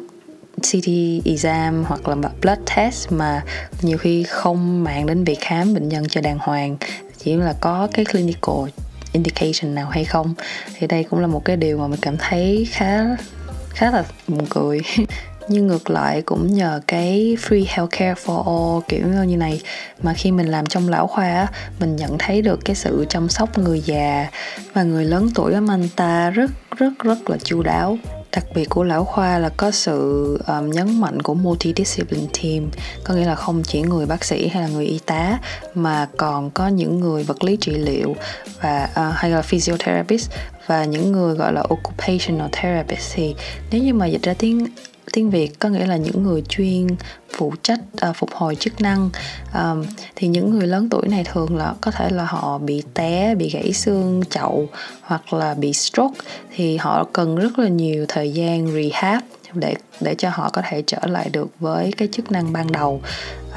CT 0.57 0.89
exam 1.25 1.83
hoặc 1.87 2.07
là 2.07 2.15
blood 2.41 2.59
test 2.75 3.11
mà 3.11 3.43
nhiều 3.81 3.97
khi 3.97 4.23
không 4.23 4.83
mang 4.83 5.05
đến 5.05 5.23
việc 5.23 5.39
khám 5.39 5.73
bệnh 5.73 5.89
nhân 5.89 6.07
cho 6.09 6.21
đàng 6.21 6.37
hoàng. 6.41 6.77
Chỉ 7.17 7.35
là 7.35 7.53
có 7.61 7.87
cái 7.93 8.05
clinical 8.05 8.55
indication 9.13 9.75
nào 9.75 9.89
hay 9.89 10.05
không. 10.05 10.33
Thì 10.79 10.87
đây 10.87 11.03
cũng 11.03 11.19
là 11.19 11.27
một 11.27 11.45
cái 11.45 11.57
điều 11.57 11.77
mà 11.77 11.87
mình 11.87 11.99
cảm 12.01 12.15
thấy 12.17 12.67
khá 12.71 13.03
khá 13.69 13.91
là 13.91 14.03
buồn 14.27 14.45
cười. 14.49 14.81
nhưng 15.49 15.67
ngược 15.67 15.89
lại 15.89 16.21
cũng 16.21 16.53
nhờ 16.53 16.81
cái 16.87 17.37
free 17.47 17.65
healthcare 17.67 18.13
for 18.25 18.43
all 18.43 18.85
kiểu 18.87 19.07
như 19.25 19.37
này 19.37 19.61
mà 20.03 20.13
khi 20.13 20.31
mình 20.31 20.47
làm 20.47 20.65
trong 20.65 20.89
lão 20.89 21.07
khoa 21.07 21.47
mình 21.79 21.95
nhận 21.95 22.17
thấy 22.17 22.41
được 22.41 22.59
cái 22.65 22.75
sự 22.75 23.05
chăm 23.09 23.29
sóc 23.29 23.57
người 23.57 23.81
già 23.81 24.27
và 24.73 24.83
người 24.83 25.05
lớn 25.05 25.29
tuổi 25.35 25.53
ở 25.53 25.61
ta 25.95 26.29
rất 26.29 26.51
rất 26.77 26.93
rất 26.99 27.29
là 27.29 27.37
chu 27.43 27.63
đáo. 27.63 27.97
Đặc 28.31 28.45
biệt 28.55 28.69
của 28.69 28.83
lão 28.83 29.05
khoa 29.05 29.37
là 29.39 29.49
có 29.49 29.71
sự 29.71 30.37
um, 30.47 30.69
nhấn 30.69 31.01
mạnh 31.01 31.21
của 31.21 31.33
multidiscipline 31.33 32.27
team 32.43 32.69
có 33.03 33.13
nghĩa 33.13 33.25
là 33.25 33.35
không 33.35 33.63
chỉ 33.63 33.81
người 33.81 34.05
bác 34.05 34.23
sĩ 34.23 34.47
hay 34.47 34.63
là 34.63 34.67
người 34.69 34.85
y 34.85 34.99
tá 35.05 35.39
mà 35.75 36.07
còn 36.17 36.51
có 36.51 36.67
những 36.67 36.99
người 36.99 37.23
vật 37.23 37.43
lý 37.43 37.57
trị 37.61 37.71
liệu 37.71 38.15
và 38.61 38.89
uh, 38.91 39.15
hay 39.15 39.31
là 39.31 39.41
physiotherapist 39.41 40.31
và 40.67 40.85
những 40.85 41.11
người 41.11 41.35
gọi 41.35 41.53
là 41.53 41.61
occupational 41.61 42.47
therapist. 42.51 43.15
Thì 43.15 43.35
nếu 43.71 43.83
như 43.83 43.93
mà 43.93 44.05
dịch 44.05 44.23
ra 44.23 44.33
tiếng 44.33 44.67
tiếng 45.19 45.29
việt 45.29 45.59
có 45.59 45.69
nghĩa 45.69 45.85
là 45.85 45.97
những 45.97 46.23
người 46.23 46.43
chuyên 46.49 46.87
phụ 47.37 47.53
trách 47.63 47.79
uh, 48.09 48.15
phục 48.15 48.29
hồi 48.33 48.55
chức 48.55 48.81
năng. 48.81 49.09
Um, 49.53 49.85
thì 50.15 50.27
những 50.27 50.49
người 50.49 50.67
lớn 50.67 50.87
tuổi 50.91 51.07
này 51.07 51.23
thường 51.23 51.57
là 51.57 51.73
có 51.81 51.91
thể 51.91 52.09
là 52.09 52.25
họ 52.25 52.57
bị 52.57 52.83
té 52.93 53.35
bị 53.35 53.49
gãy 53.49 53.73
xương 53.73 54.21
chậu 54.29 54.67
hoặc 55.01 55.33
là 55.33 55.53
bị 55.53 55.73
stroke. 55.73 56.19
Thì 56.55 56.77
họ 56.77 57.07
cần 57.13 57.35
rất 57.35 57.59
là 57.59 57.67
nhiều 57.67 58.05
thời 58.07 58.31
gian 58.31 58.67
rehab 58.73 59.23
để 59.53 59.75
để 60.01 60.15
cho 60.15 60.29
họ 60.29 60.49
có 60.53 60.61
thể 60.69 60.83
trở 60.87 60.99
lại 61.03 61.29
được 61.33 61.49
với 61.59 61.93
cái 61.97 62.07
chức 62.11 62.31
năng 62.31 62.53
ban 62.53 62.71
đầu 62.71 63.01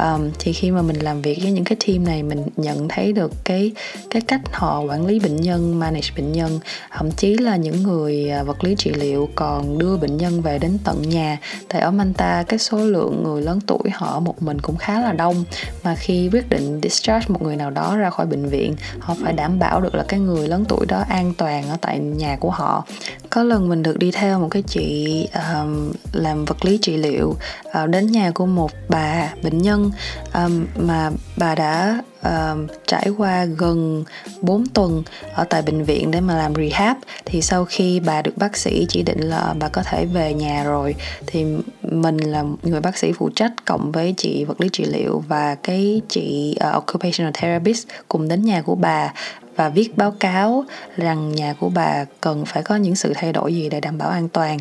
um, 0.02 0.30
thì 0.38 0.52
khi 0.52 0.70
mà 0.70 0.82
mình 0.82 0.96
làm 0.96 1.22
việc 1.22 1.38
với 1.42 1.50
những 1.50 1.64
cái 1.64 1.76
team 1.86 2.04
này 2.04 2.22
mình 2.22 2.42
nhận 2.56 2.88
thấy 2.88 3.12
được 3.12 3.32
cái 3.44 3.72
cái 4.10 4.22
cách 4.22 4.40
họ 4.52 4.80
quản 4.80 5.06
lý 5.06 5.18
bệnh 5.18 5.36
nhân 5.36 5.78
manage 5.78 6.08
bệnh 6.16 6.32
nhân. 6.32 6.60
Thậm 6.90 7.10
chí 7.10 7.34
là 7.34 7.56
những 7.56 7.82
người 7.82 8.30
à, 8.30 8.42
vật 8.42 8.64
lý 8.64 8.74
trị 8.78 8.92
liệu 8.94 9.28
còn 9.34 9.78
đưa 9.78 9.96
bệnh 9.96 10.16
nhân 10.16 10.40
về 10.40 10.58
đến 10.58 10.78
tận 10.84 11.02
nhà. 11.08 11.38
Tại 11.68 11.80
ở 11.80 11.90
Manta 11.90 12.42
cái 12.42 12.58
số 12.58 12.78
lượng 12.78 13.22
người 13.22 13.42
lớn 13.42 13.60
tuổi 13.66 13.90
họ 13.92 14.20
một 14.20 14.42
mình 14.42 14.60
cũng 14.60 14.76
khá 14.76 15.00
là 15.00 15.12
đông. 15.12 15.44
Mà 15.84 15.94
khi 15.94 16.28
quyết 16.32 16.48
định 16.48 16.80
discharge 16.82 17.26
một 17.28 17.42
người 17.42 17.56
nào 17.56 17.70
đó 17.70 17.96
ra 17.96 18.10
khỏi 18.10 18.26
bệnh 18.26 18.48
viện 18.48 18.74
họ 18.98 19.16
phải 19.22 19.32
đảm 19.32 19.58
bảo 19.58 19.80
được 19.80 19.94
là 19.94 20.04
cái 20.08 20.20
người 20.20 20.48
lớn 20.48 20.64
tuổi 20.68 20.86
đó 20.86 21.04
an 21.08 21.34
toàn 21.38 21.68
ở 21.68 21.76
tại 21.80 21.98
nhà 21.98 22.36
của 22.40 22.50
họ. 22.50 22.84
Có 23.30 23.42
lần 23.42 23.68
mình 23.68 23.82
được 23.82 23.98
đi 23.98 24.10
theo 24.10 24.38
một 24.38 24.48
cái 24.50 24.62
chị 24.62 25.28
um, 25.34 25.92
làm 26.12 26.44
vật 26.44 26.64
lý 26.64 26.78
trị 26.82 26.96
liệu 26.96 27.36
uh, 27.82 27.88
đến 27.88 28.12
nhà 28.12 28.30
của 28.30 28.46
một 28.46 28.70
bà 28.88 29.32
bệnh 29.42 29.58
nhân 29.58 29.91
um, 30.34 30.66
mà 30.76 31.10
bà 31.36 31.54
đã 31.54 32.02
um, 32.22 32.66
trải 32.86 33.08
qua 33.18 33.44
gần 33.44 34.04
4 34.40 34.66
tuần 34.66 35.02
ở 35.34 35.44
tại 35.44 35.62
bệnh 35.62 35.84
viện 35.84 36.10
để 36.10 36.20
mà 36.20 36.36
làm 36.36 36.54
rehab 36.54 36.96
thì 37.24 37.42
sau 37.42 37.64
khi 37.64 38.00
bà 38.00 38.22
được 38.22 38.36
bác 38.36 38.56
sĩ 38.56 38.86
chỉ 38.88 39.02
định 39.02 39.20
là 39.20 39.54
bà 39.58 39.68
có 39.68 39.82
thể 39.82 40.06
về 40.06 40.34
nhà 40.34 40.64
rồi 40.64 40.94
thì 41.26 41.44
mình 41.82 42.16
là 42.16 42.44
người 42.62 42.80
bác 42.80 42.98
sĩ 42.98 43.12
phụ 43.12 43.30
trách 43.34 43.52
cộng 43.64 43.92
với 43.92 44.14
chị 44.16 44.44
vật 44.44 44.60
lý 44.60 44.68
trị 44.72 44.84
liệu 44.84 45.24
và 45.28 45.54
cái 45.54 46.00
chị 46.08 46.56
uh, 46.68 46.74
occupational 46.74 47.32
therapist 47.34 47.88
cùng 48.08 48.28
đến 48.28 48.44
nhà 48.44 48.62
của 48.62 48.74
bà 48.74 49.12
và 49.56 49.68
viết 49.68 49.96
báo 49.96 50.10
cáo 50.10 50.64
rằng 50.96 51.32
nhà 51.32 51.54
của 51.60 51.68
bà 51.68 52.04
cần 52.20 52.44
phải 52.46 52.62
có 52.62 52.76
những 52.76 52.96
sự 52.96 53.12
thay 53.14 53.32
đổi 53.32 53.54
gì 53.54 53.68
để 53.68 53.80
đảm 53.80 53.98
bảo 53.98 54.08
an 54.08 54.28
toàn. 54.28 54.58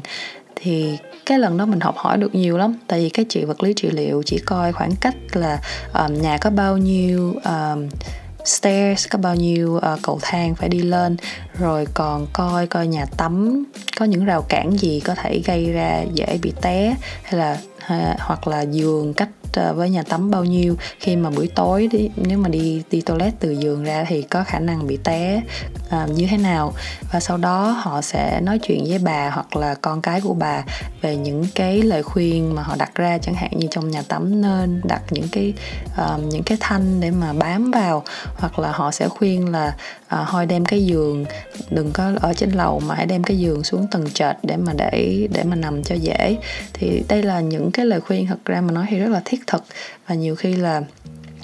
Thì 0.55 0.97
cái 1.31 1.39
lần 1.39 1.57
đó 1.57 1.65
mình 1.65 1.79
học 1.79 1.95
hỏi 1.97 2.17
được 2.17 2.35
nhiều 2.35 2.57
lắm. 2.57 2.75
Tại 2.87 2.99
vì 2.99 3.09
cái 3.09 3.25
chị 3.29 3.43
vật 3.43 3.63
lý 3.63 3.73
trị 3.73 3.89
liệu 3.91 4.23
chỉ 4.25 4.37
coi 4.37 4.73
khoảng 4.73 4.95
cách 4.95 5.15
là 5.33 5.61
um, 5.93 6.21
nhà 6.21 6.37
có 6.37 6.49
bao 6.49 6.77
nhiêu 6.77 7.33
um, 7.43 7.89
stairs 8.45 9.07
có 9.09 9.19
bao 9.19 9.35
nhiêu 9.35 9.75
uh, 9.75 9.99
cầu 10.01 10.19
thang 10.21 10.55
phải 10.55 10.69
đi 10.69 10.79
lên. 10.79 11.17
Rồi 11.59 11.87
còn 11.93 12.27
coi 12.33 12.67
coi 12.67 12.87
nhà 12.87 13.05
tắm 13.17 13.63
có 13.97 14.05
những 14.05 14.25
rào 14.25 14.41
cản 14.41 14.77
gì 14.79 14.99
có 14.99 15.15
thể 15.15 15.41
gây 15.45 15.71
ra 15.71 16.01
dễ 16.13 16.39
bị 16.41 16.53
té 16.61 16.95
hay 17.23 17.39
là 17.39 17.57
hay, 17.77 18.15
hoặc 18.19 18.47
là 18.47 18.61
giường 18.61 19.13
cách 19.13 19.29
toilet 19.53 19.69
ờ, 19.69 19.73
với 19.73 19.89
nhà 19.89 20.03
tắm 20.03 20.31
bao 20.31 20.45
nhiêu. 20.45 20.75
Khi 20.99 21.15
mà 21.15 21.29
buổi 21.29 21.49
tối 21.55 21.87
đi 21.91 22.09
nếu 22.15 22.37
mà 22.37 22.49
đi 22.49 22.83
đi 22.91 23.01
toilet 23.01 23.33
từ 23.39 23.51
giường 23.51 23.83
ra 23.83 24.05
thì 24.07 24.21
có 24.21 24.43
khả 24.43 24.59
năng 24.59 24.87
bị 24.87 24.97
té 25.03 25.41
uh, 26.03 26.09
như 26.09 26.27
thế 26.29 26.37
nào. 26.37 26.73
Và 27.11 27.19
sau 27.19 27.37
đó 27.37 27.69
họ 27.69 28.01
sẽ 28.01 28.41
nói 28.41 28.59
chuyện 28.59 28.83
với 28.87 28.99
bà 28.99 29.29
hoặc 29.29 29.55
là 29.55 29.75
con 29.81 30.01
cái 30.01 30.21
của 30.21 30.33
bà 30.33 30.63
về 31.01 31.15
những 31.17 31.45
cái 31.55 31.81
lời 31.81 32.03
khuyên 32.03 32.55
mà 32.55 32.63
họ 32.63 32.75
đặt 32.75 32.95
ra 32.95 33.17
chẳng 33.17 33.35
hạn 33.35 33.51
như 33.55 33.67
trong 33.71 33.91
nhà 33.91 34.01
tắm 34.01 34.41
nên 34.41 34.81
đặt 34.83 35.01
những 35.11 35.27
cái 35.31 35.53
uh, 36.01 36.23
những 36.23 36.43
cái 36.43 36.57
thanh 36.61 36.99
để 37.01 37.11
mà 37.11 37.33
bám 37.33 37.71
vào. 37.71 38.03
Hoặc 38.37 38.59
là 38.59 38.71
họ 38.71 38.91
sẽ 38.91 39.07
khuyên 39.07 39.51
là 39.51 39.75
uh, 40.15 40.27
thôi 40.29 40.45
đem 40.45 40.65
cái 40.65 40.85
giường 40.85 41.25
đừng 41.69 41.91
có 41.91 42.11
ở 42.21 42.33
trên 42.33 42.51
lầu 42.51 42.79
mà 42.79 42.95
hãy 42.95 43.05
đem 43.05 43.23
cái 43.23 43.37
giường 43.37 43.63
xuống 43.63 43.87
tầng 43.91 44.09
trệt 44.13 44.35
để 44.43 44.57
mà 44.57 44.73
để 44.73 45.27
để 45.33 45.43
mà 45.43 45.55
nằm 45.55 45.83
cho 45.83 45.95
dễ. 45.95 46.37
Thì 46.73 47.03
đây 47.07 47.23
là 47.23 47.39
những 47.39 47.71
cái 47.71 47.85
lời 47.85 48.01
khuyên 48.01 48.27
thật 48.27 48.45
ra 48.45 48.61
mà 48.61 48.71
nói 48.71 48.85
thì 48.89 48.99
rất 48.99 49.09
là 49.09 49.21
thiết 49.25 49.40
thực 49.47 49.63
và 50.07 50.15
nhiều 50.15 50.35
khi 50.35 50.53
là 50.53 50.81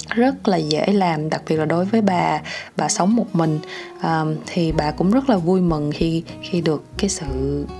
rất 0.08 0.48
là 0.48 0.56
dễ 0.56 0.86
làm 0.86 1.30
đặc 1.30 1.42
biệt 1.48 1.56
là 1.56 1.64
đối 1.64 1.84
với 1.84 2.00
bà 2.00 2.40
bà 2.76 2.88
sống 2.88 3.16
một 3.16 3.26
mình. 3.32 3.58
Um, 4.02 4.36
thì 4.46 4.72
bà 4.72 4.90
cũng 4.90 5.10
rất 5.10 5.30
là 5.30 5.36
vui 5.36 5.60
mừng 5.60 5.92
khi 5.94 6.22
khi 6.42 6.60
được 6.60 6.84
cái 6.96 7.10
sự 7.10 7.26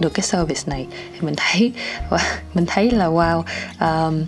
được 0.00 0.14
cái 0.14 0.22
service 0.22 0.62
này. 0.66 0.87
Thì 1.12 1.20
mình 1.20 1.34
thấy 1.37 1.72
mình 2.54 2.64
thấy 2.66 2.90
là 2.90 3.06
wow 3.06 3.42
um, 3.80 4.25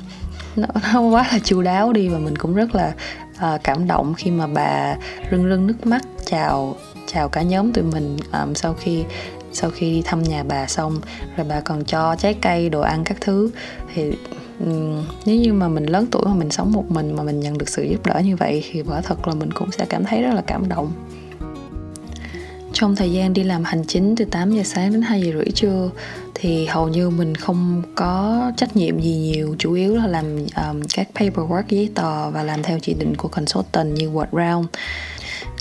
nó, 0.56 0.66
nó 0.92 1.00
quá 1.00 1.28
là 1.32 1.38
chu 1.38 1.62
đáo 1.62 1.92
đi 1.92 2.09
và 2.09 2.18
mình 2.18 2.38
cũng 2.38 2.54
rất 2.54 2.75
là 2.75 2.92
uh, 3.37 3.61
cảm 3.64 3.87
động 3.87 4.14
khi 4.14 4.30
mà 4.30 4.47
bà 4.47 4.97
rưng 5.30 5.50
rưng 5.50 5.66
nước 5.66 5.87
mắt 5.87 6.02
chào 6.26 6.76
chào 7.06 7.28
cả 7.28 7.42
nhóm 7.42 7.73
tụi 7.73 7.85
mình 7.85 8.16
um, 8.32 8.54
sau 8.54 8.75
khi 8.75 9.04
sau 9.52 9.71
khi 9.71 9.90
đi 9.90 10.02
thăm 10.04 10.23
nhà 10.23 10.42
bà 10.42 10.66
xong 10.66 11.00
rồi 11.37 11.47
bà 11.49 11.61
còn 11.61 11.85
cho 11.85 12.16
trái 12.16 12.35
cây 12.35 12.69
đồ 12.69 12.80
ăn 12.80 13.04
các 13.04 13.16
thứ. 13.21 13.50
Thì 13.95 14.12
um, 14.61 15.04
nếu 15.25 15.37
như 15.37 15.52
mà 15.52 15.69
mình 15.69 15.87
lớn 15.87 16.07
tuổi 16.11 16.23
mà 16.25 16.35
mình 16.35 16.50
sống 16.50 16.73
một 16.73 16.90
mình 16.90 17.16
mà 17.16 17.23
mình 17.23 17.40
nhận 17.40 17.59
được 17.59 17.69
sự 17.69 17.83
giúp 17.83 18.07
đỡ 18.07 18.21
như 18.25 18.37
vậy 18.37 18.64
thì 18.71 18.83
quả 18.83 19.00
thật 19.00 19.28
là 19.28 19.35
mình 19.35 19.52
cũng 19.52 19.73
sẽ 19.73 19.85
cảm 19.88 20.04
thấy 20.04 20.23
rất 20.23 20.35
là 20.35 20.42
cảm 20.47 20.69
động. 20.69 20.92
Trong 22.73 22.97
thời 22.97 23.12
gian 23.12 23.33
đi 23.33 23.42
làm 23.42 23.64
hành 23.64 23.85
chính 23.87 24.16
từ 24.16 24.25
8 24.25 24.50
giờ 24.50 24.62
sáng 24.64 24.92
đến 24.92 25.02
2 25.02 25.23
giờ 25.23 25.33
rưỡi 25.33 25.50
trưa 25.54 25.90
thì 26.35 26.66
hầu 26.66 26.88
như 26.88 27.11
mình 27.11 27.35
không 27.35 27.83
có 27.95 28.42
trách 28.57 28.76
nhiệm 28.76 29.00
gì 29.00 29.16
nhiều. 29.16 29.57
Chủ 29.59 29.73
yếu 29.73 29.97
là 29.97 30.07
làm 30.07 30.37
um, 30.37 30.83
các 30.95 31.09
paperwork 31.14 31.62
giấy 31.69 31.90
tờ 31.95 32.30
và 32.30 32.42
làm 32.42 32.62
theo 32.62 32.78
chỉ 32.83 32.95
định 32.95 33.14
của 33.16 33.28
consultant 33.28 33.95
như 33.95 34.11
word 34.11 34.26
round 34.33 34.66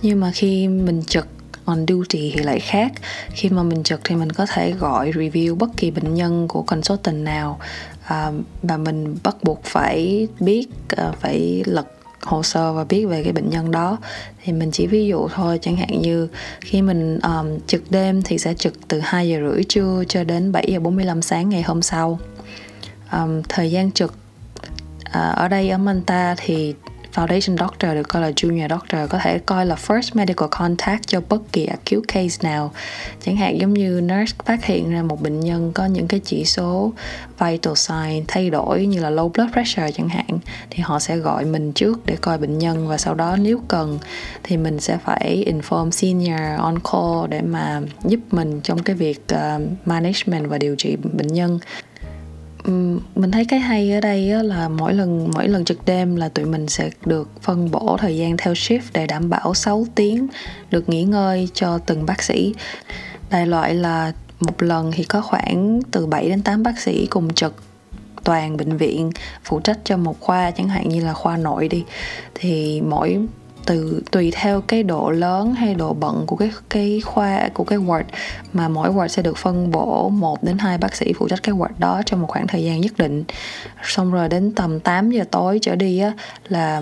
nhưng 0.01 0.19
mà 0.19 0.31
khi 0.34 0.67
mình 0.67 1.03
trực 1.08 1.27
on 1.69 1.85
duty 1.88 2.31
thì 2.35 2.43
lại 2.43 2.59
khác. 2.59 2.91
Khi 3.29 3.49
mà 3.49 3.63
mình 3.63 3.83
trực 3.83 4.01
thì 4.03 4.15
mình 4.15 4.31
có 4.31 4.45
thể 4.45 4.71
gọi 4.71 5.11
review 5.11 5.55
bất 5.55 5.69
kỳ 5.77 5.91
bệnh 5.91 6.13
nhân 6.13 6.47
của 6.47 6.61
consultant 6.61 7.17
nào. 7.23 7.59
À, 8.05 8.31
và 8.63 8.77
mình 8.77 9.15
bắt 9.23 9.35
buộc 9.43 9.63
phải 9.63 10.27
biết 10.39 10.67
à, 10.89 11.11
phải 11.19 11.63
lật 11.65 11.85
hồ 12.21 12.43
sơ 12.43 12.73
và 12.73 12.83
biết 12.83 13.05
về 13.05 13.23
cái 13.23 13.33
bệnh 13.33 13.49
nhân 13.49 13.71
đó. 13.71 13.97
Thì 14.43 14.53
mình 14.53 14.71
chỉ 14.71 14.88
ví 14.88 15.07
dụ 15.07 15.27
thôi 15.27 15.59
chẳng 15.61 15.75
hạn 15.75 16.01
như 16.01 16.27
khi 16.61 16.81
mình 16.81 17.19
um, 17.19 17.59
trực 17.67 17.91
đêm 17.91 18.21
thì 18.21 18.38
sẽ 18.38 18.53
trực 18.53 18.73
từ 18.88 18.99
2 18.99 19.29
giờ 19.29 19.39
rưỡi 19.49 19.63
trưa 19.63 20.03
cho 20.07 20.23
đến 20.23 20.51
7 20.51 20.65
giờ 20.67 20.79
45 20.79 21.21
sáng 21.21 21.49
ngày 21.49 21.61
hôm 21.61 21.81
sau. 21.81 22.19
Um, 23.11 23.41
thời 23.49 23.71
gian 23.71 23.91
trực 23.91 24.13
uh, 25.09 25.35
ở 25.35 25.47
đây 25.47 25.69
ở 25.69 25.77
Manta 25.77 26.35
thì 26.38 26.73
Foundation 27.19 27.57
Doctor 27.57 27.93
được 27.93 28.07
coi 28.07 28.21
là 28.21 28.29
Junior 28.29 28.69
Doctor 28.69 29.09
có 29.09 29.19
thể 29.23 29.39
coi 29.39 29.65
là 29.65 29.75
First 29.75 30.09
Medical 30.13 30.47
Contact 30.51 31.07
cho 31.07 31.21
bất 31.29 31.41
kỳ 31.51 31.65
acute 31.65 32.05
case 32.07 32.49
nào. 32.49 32.71
Chẳng 33.25 33.35
hạn 33.35 33.59
giống 33.59 33.73
như 33.73 34.01
nurse 34.01 34.35
phát 34.45 34.65
hiện 34.65 34.91
ra 34.91 35.01
một 35.01 35.21
bệnh 35.21 35.39
nhân 35.39 35.71
có 35.73 35.85
những 35.85 36.07
cái 36.07 36.19
chỉ 36.19 36.45
số 36.45 36.93
vital 37.39 37.73
sign 37.75 38.23
thay 38.27 38.49
đổi 38.49 38.85
như 38.85 38.99
là 38.99 39.09
low 39.09 39.29
blood 39.29 39.51
pressure 39.51 39.91
chẳng 39.91 40.09
hạn 40.09 40.39
thì 40.69 40.83
họ 40.83 40.99
sẽ 40.99 41.17
gọi 41.17 41.45
mình 41.45 41.73
trước 41.73 42.05
để 42.05 42.15
coi 42.21 42.38
bệnh 42.38 42.57
nhân 42.57 42.88
và 42.88 42.97
sau 42.97 43.13
đó 43.13 43.35
nếu 43.35 43.61
cần 43.67 43.99
thì 44.43 44.57
mình 44.57 44.79
sẽ 44.79 44.97
phải 45.05 45.45
inform 45.47 45.91
senior 45.91 46.59
on 46.59 46.79
call 46.91 47.29
để 47.29 47.41
mà 47.41 47.81
giúp 48.05 48.19
mình 48.31 48.61
trong 48.63 48.83
cái 48.83 48.95
việc 48.95 49.21
uh, 49.33 49.61
management 49.85 50.49
và 50.49 50.57
điều 50.57 50.75
trị 50.75 50.95
bệnh 50.95 51.27
nhân 51.27 51.59
mình 53.15 53.31
thấy 53.31 53.45
cái 53.45 53.59
hay 53.59 53.91
ở 53.91 54.01
đây 54.01 54.43
là 54.43 54.69
mỗi 54.69 54.93
lần 54.93 55.31
mỗi 55.33 55.47
lần 55.47 55.65
trực 55.65 55.85
đêm 55.85 56.15
là 56.15 56.29
tụi 56.29 56.45
mình 56.45 56.67
sẽ 56.67 56.89
được 57.05 57.29
phân 57.41 57.71
bổ 57.71 57.97
thời 57.99 58.17
gian 58.17 58.38
theo 58.38 58.53
shift 58.53 58.79
để 58.93 59.07
đảm 59.07 59.29
bảo 59.29 59.53
6 59.53 59.85
tiếng 59.95 60.27
được 60.71 60.89
nghỉ 60.89 61.03
ngơi 61.03 61.49
cho 61.53 61.77
từng 61.77 62.05
bác 62.05 62.23
sĩ. 62.23 62.53
Đại 63.29 63.47
loại 63.47 63.73
là 63.73 64.13
một 64.39 64.63
lần 64.63 64.91
thì 64.91 65.03
có 65.03 65.21
khoảng 65.21 65.79
từ 65.91 66.05
7 66.05 66.29
đến 66.29 66.41
8 66.41 66.63
bác 66.63 66.79
sĩ 66.79 67.07
cùng 67.09 67.33
trực 67.33 67.53
toàn 68.23 68.57
bệnh 68.57 68.77
viện 68.77 69.11
phụ 69.43 69.59
trách 69.59 69.79
cho 69.83 69.97
một 69.97 70.19
khoa, 70.19 70.51
chẳng 70.51 70.69
hạn 70.69 70.89
như 70.89 71.05
là 71.05 71.13
khoa 71.13 71.38
nội 71.38 71.67
đi 71.67 71.83
thì 72.35 72.81
mỗi 72.81 73.19
từ 73.69 74.01
tùy 74.11 74.31
theo 74.35 74.61
cái 74.61 74.83
độ 74.83 75.09
lớn 75.09 75.53
hay 75.53 75.73
độ 75.73 75.93
bận 75.93 76.23
của 76.27 76.35
cái 76.35 76.51
cái 76.69 77.01
khoa 77.05 77.49
của 77.53 77.63
cái 77.63 77.79
ward 77.79 78.03
mà 78.53 78.67
mỗi 78.67 78.89
ward 78.89 79.07
sẽ 79.07 79.21
được 79.21 79.38
phân 79.38 79.71
bổ 79.71 80.09
một 80.09 80.43
đến 80.43 80.57
hai 80.57 80.77
bác 80.77 80.95
sĩ 80.95 81.13
phụ 81.13 81.27
trách 81.27 81.43
cái 81.43 81.55
ward 81.55 81.69
đó 81.79 82.01
trong 82.05 82.21
một 82.21 82.27
khoảng 82.27 82.47
thời 82.47 82.63
gian 82.63 82.81
nhất 82.81 82.91
định. 82.97 83.23
Xong 83.83 84.11
rồi 84.11 84.29
đến 84.29 84.51
tầm 84.55 84.79
8 84.79 85.11
giờ 85.11 85.23
tối 85.31 85.59
trở 85.61 85.75
đi 85.75 85.99
á 85.99 86.13
là 86.47 86.81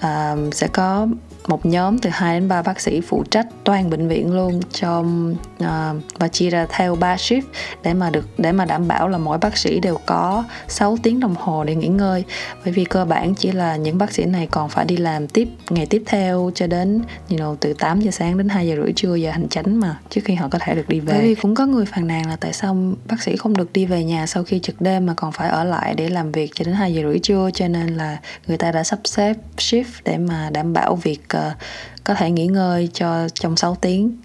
à, 0.00 0.36
sẽ 0.52 0.68
có 0.68 1.08
một 1.48 1.66
nhóm 1.66 1.98
từ 1.98 2.10
2 2.12 2.40
đến 2.40 2.48
3 2.48 2.62
bác 2.62 2.80
sĩ 2.80 3.00
phụ 3.00 3.24
trách 3.30 3.46
toàn 3.64 3.90
bệnh 3.90 4.08
viện 4.08 4.34
luôn 4.34 4.60
trong 4.72 5.36
uh, 5.62 5.64
à, 5.64 5.94
và 6.18 6.28
chia 6.28 6.50
ra 6.50 6.66
theo 6.68 6.96
3 6.96 7.16
shift 7.16 7.42
để 7.82 7.94
mà 7.94 8.10
được 8.10 8.28
để 8.38 8.52
mà 8.52 8.64
đảm 8.64 8.88
bảo 8.88 9.08
là 9.08 9.18
mỗi 9.18 9.38
bác 9.38 9.56
sĩ 9.56 9.80
đều 9.80 9.98
có 10.06 10.44
6 10.68 10.98
tiếng 11.02 11.20
đồng 11.20 11.34
hồ 11.38 11.64
để 11.64 11.74
nghỉ 11.74 11.88
ngơi. 11.88 12.24
Bởi 12.64 12.72
vì 12.72 12.84
cơ 12.84 13.04
bản 13.04 13.34
chỉ 13.34 13.52
là 13.52 13.76
những 13.76 13.98
bác 13.98 14.12
sĩ 14.12 14.24
này 14.24 14.48
còn 14.50 14.68
phải 14.68 14.84
đi 14.84 14.96
làm 14.96 15.28
tiếp 15.28 15.48
ngày 15.70 15.86
tiếp 15.86 16.02
theo 16.06 16.50
cho 16.54 16.66
đến 16.66 17.02
you 17.30 17.38
know, 17.38 17.56
từ 17.60 17.72
8 17.72 18.00
giờ 18.00 18.10
sáng 18.10 18.38
đến 18.38 18.48
2 18.48 18.68
giờ 18.68 18.76
rưỡi 18.82 18.92
trưa 18.92 19.14
giờ 19.14 19.30
hành 19.30 19.48
chánh 19.48 19.80
mà 19.80 19.98
trước 20.10 20.20
khi 20.24 20.34
họ 20.34 20.48
có 20.48 20.58
thể 20.58 20.74
được 20.74 20.88
đi 20.88 21.00
về. 21.00 21.12
Bởi 21.12 21.22
vì 21.22 21.34
cũng 21.34 21.54
có 21.54 21.66
người 21.66 21.86
phàn 21.86 22.06
nàn 22.06 22.28
là 22.28 22.36
tại 22.36 22.52
sao 22.52 22.76
bác 23.08 23.22
sĩ 23.22 23.36
không 23.36 23.56
được 23.56 23.72
đi 23.72 23.86
về 23.86 24.04
nhà 24.04 24.26
sau 24.26 24.44
khi 24.44 24.58
trực 24.58 24.80
đêm 24.80 25.06
mà 25.06 25.14
còn 25.16 25.32
phải 25.32 25.48
ở 25.48 25.64
lại 25.64 25.94
để 25.94 26.08
làm 26.08 26.32
việc 26.32 26.50
cho 26.54 26.64
đến 26.64 26.74
2 26.74 26.94
giờ 26.94 27.02
rưỡi 27.02 27.18
trưa 27.18 27.50
cho 27.54 27.68
nên 27.68 27.86
là 27.86 28.18
người 28.46 28.56
ta 28.56 28.72
đã 28.72 28.84
sắp 28.84 28.98
xếp 29.04 29.36
shift 29.56 29.84
để 30.04 30.18
mà 30.18 30.50
đảm 30.52 30.72
bảo 30.72 30.96
việc 30.96 31.31
uh, 31.36 31.56
có 32.04 32.14
thể 32.14 32.30
nghỉ 32.30 32.46
ngơi 32.46 32.88
cho 32.92 33.28
trong 33.34 33.56
6 33.56 33.74
tiếng. 33.80 34.16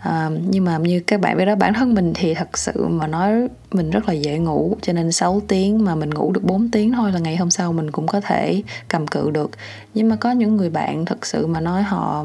À, 0.00 0.30
nhưng 0.48 0.64
mà 0.64 0.78
như 0.78 1.00
các 1.00 1.20
bạn 1.20 1.36
biết 1.36 1.44
đó 1.44 1.54
bản 1.54 1.74
thân 1.74 1.94
mình 1.94 2.12
thì 2.14 2.34
thật 2.34 2.58
sự 2.58 2.86
mà 2.88 3.06
nói 3.06 3.48
mình 3.70 3.90
rất 3.90 4.08
là 4.08 4.12
dễ 4.12 4.38
ngủ 4.38 4.76
cho 4.82 4.92
nên 4.92 5.12
6 5.12 5.42
tiếng 5.48 5.84
mà 5.84 5.94
mình 5.94 6.10
ngủ 6.10 6.32
được 6.32 6.44
4 6.44 6.70
tiếng 6.70 6.92
thôi 6.92 7.12
là 7.12 7.18
ngày 7.18 7.36
hôm 7.36 7.50
sau 7.50 7.72
mình 7.72 7.90
cũng 7.90 8.06
có 8.06 8.20
thể 8.20 8.62
cầm 8.88 9.06
cự 9.06 9.30
được. 9.30 9.50
Nhưng 9.94 10.08
mà 10.08 10.16
có 10.16 10.30
những 10.30 10.56
người 10.56 10.70
bạn 10.70 11.04
thật 11.04 11.26
sự 11.26 11.46
mà 11.46 11.60
nói 11.60 11.82
họ 11.82 12.24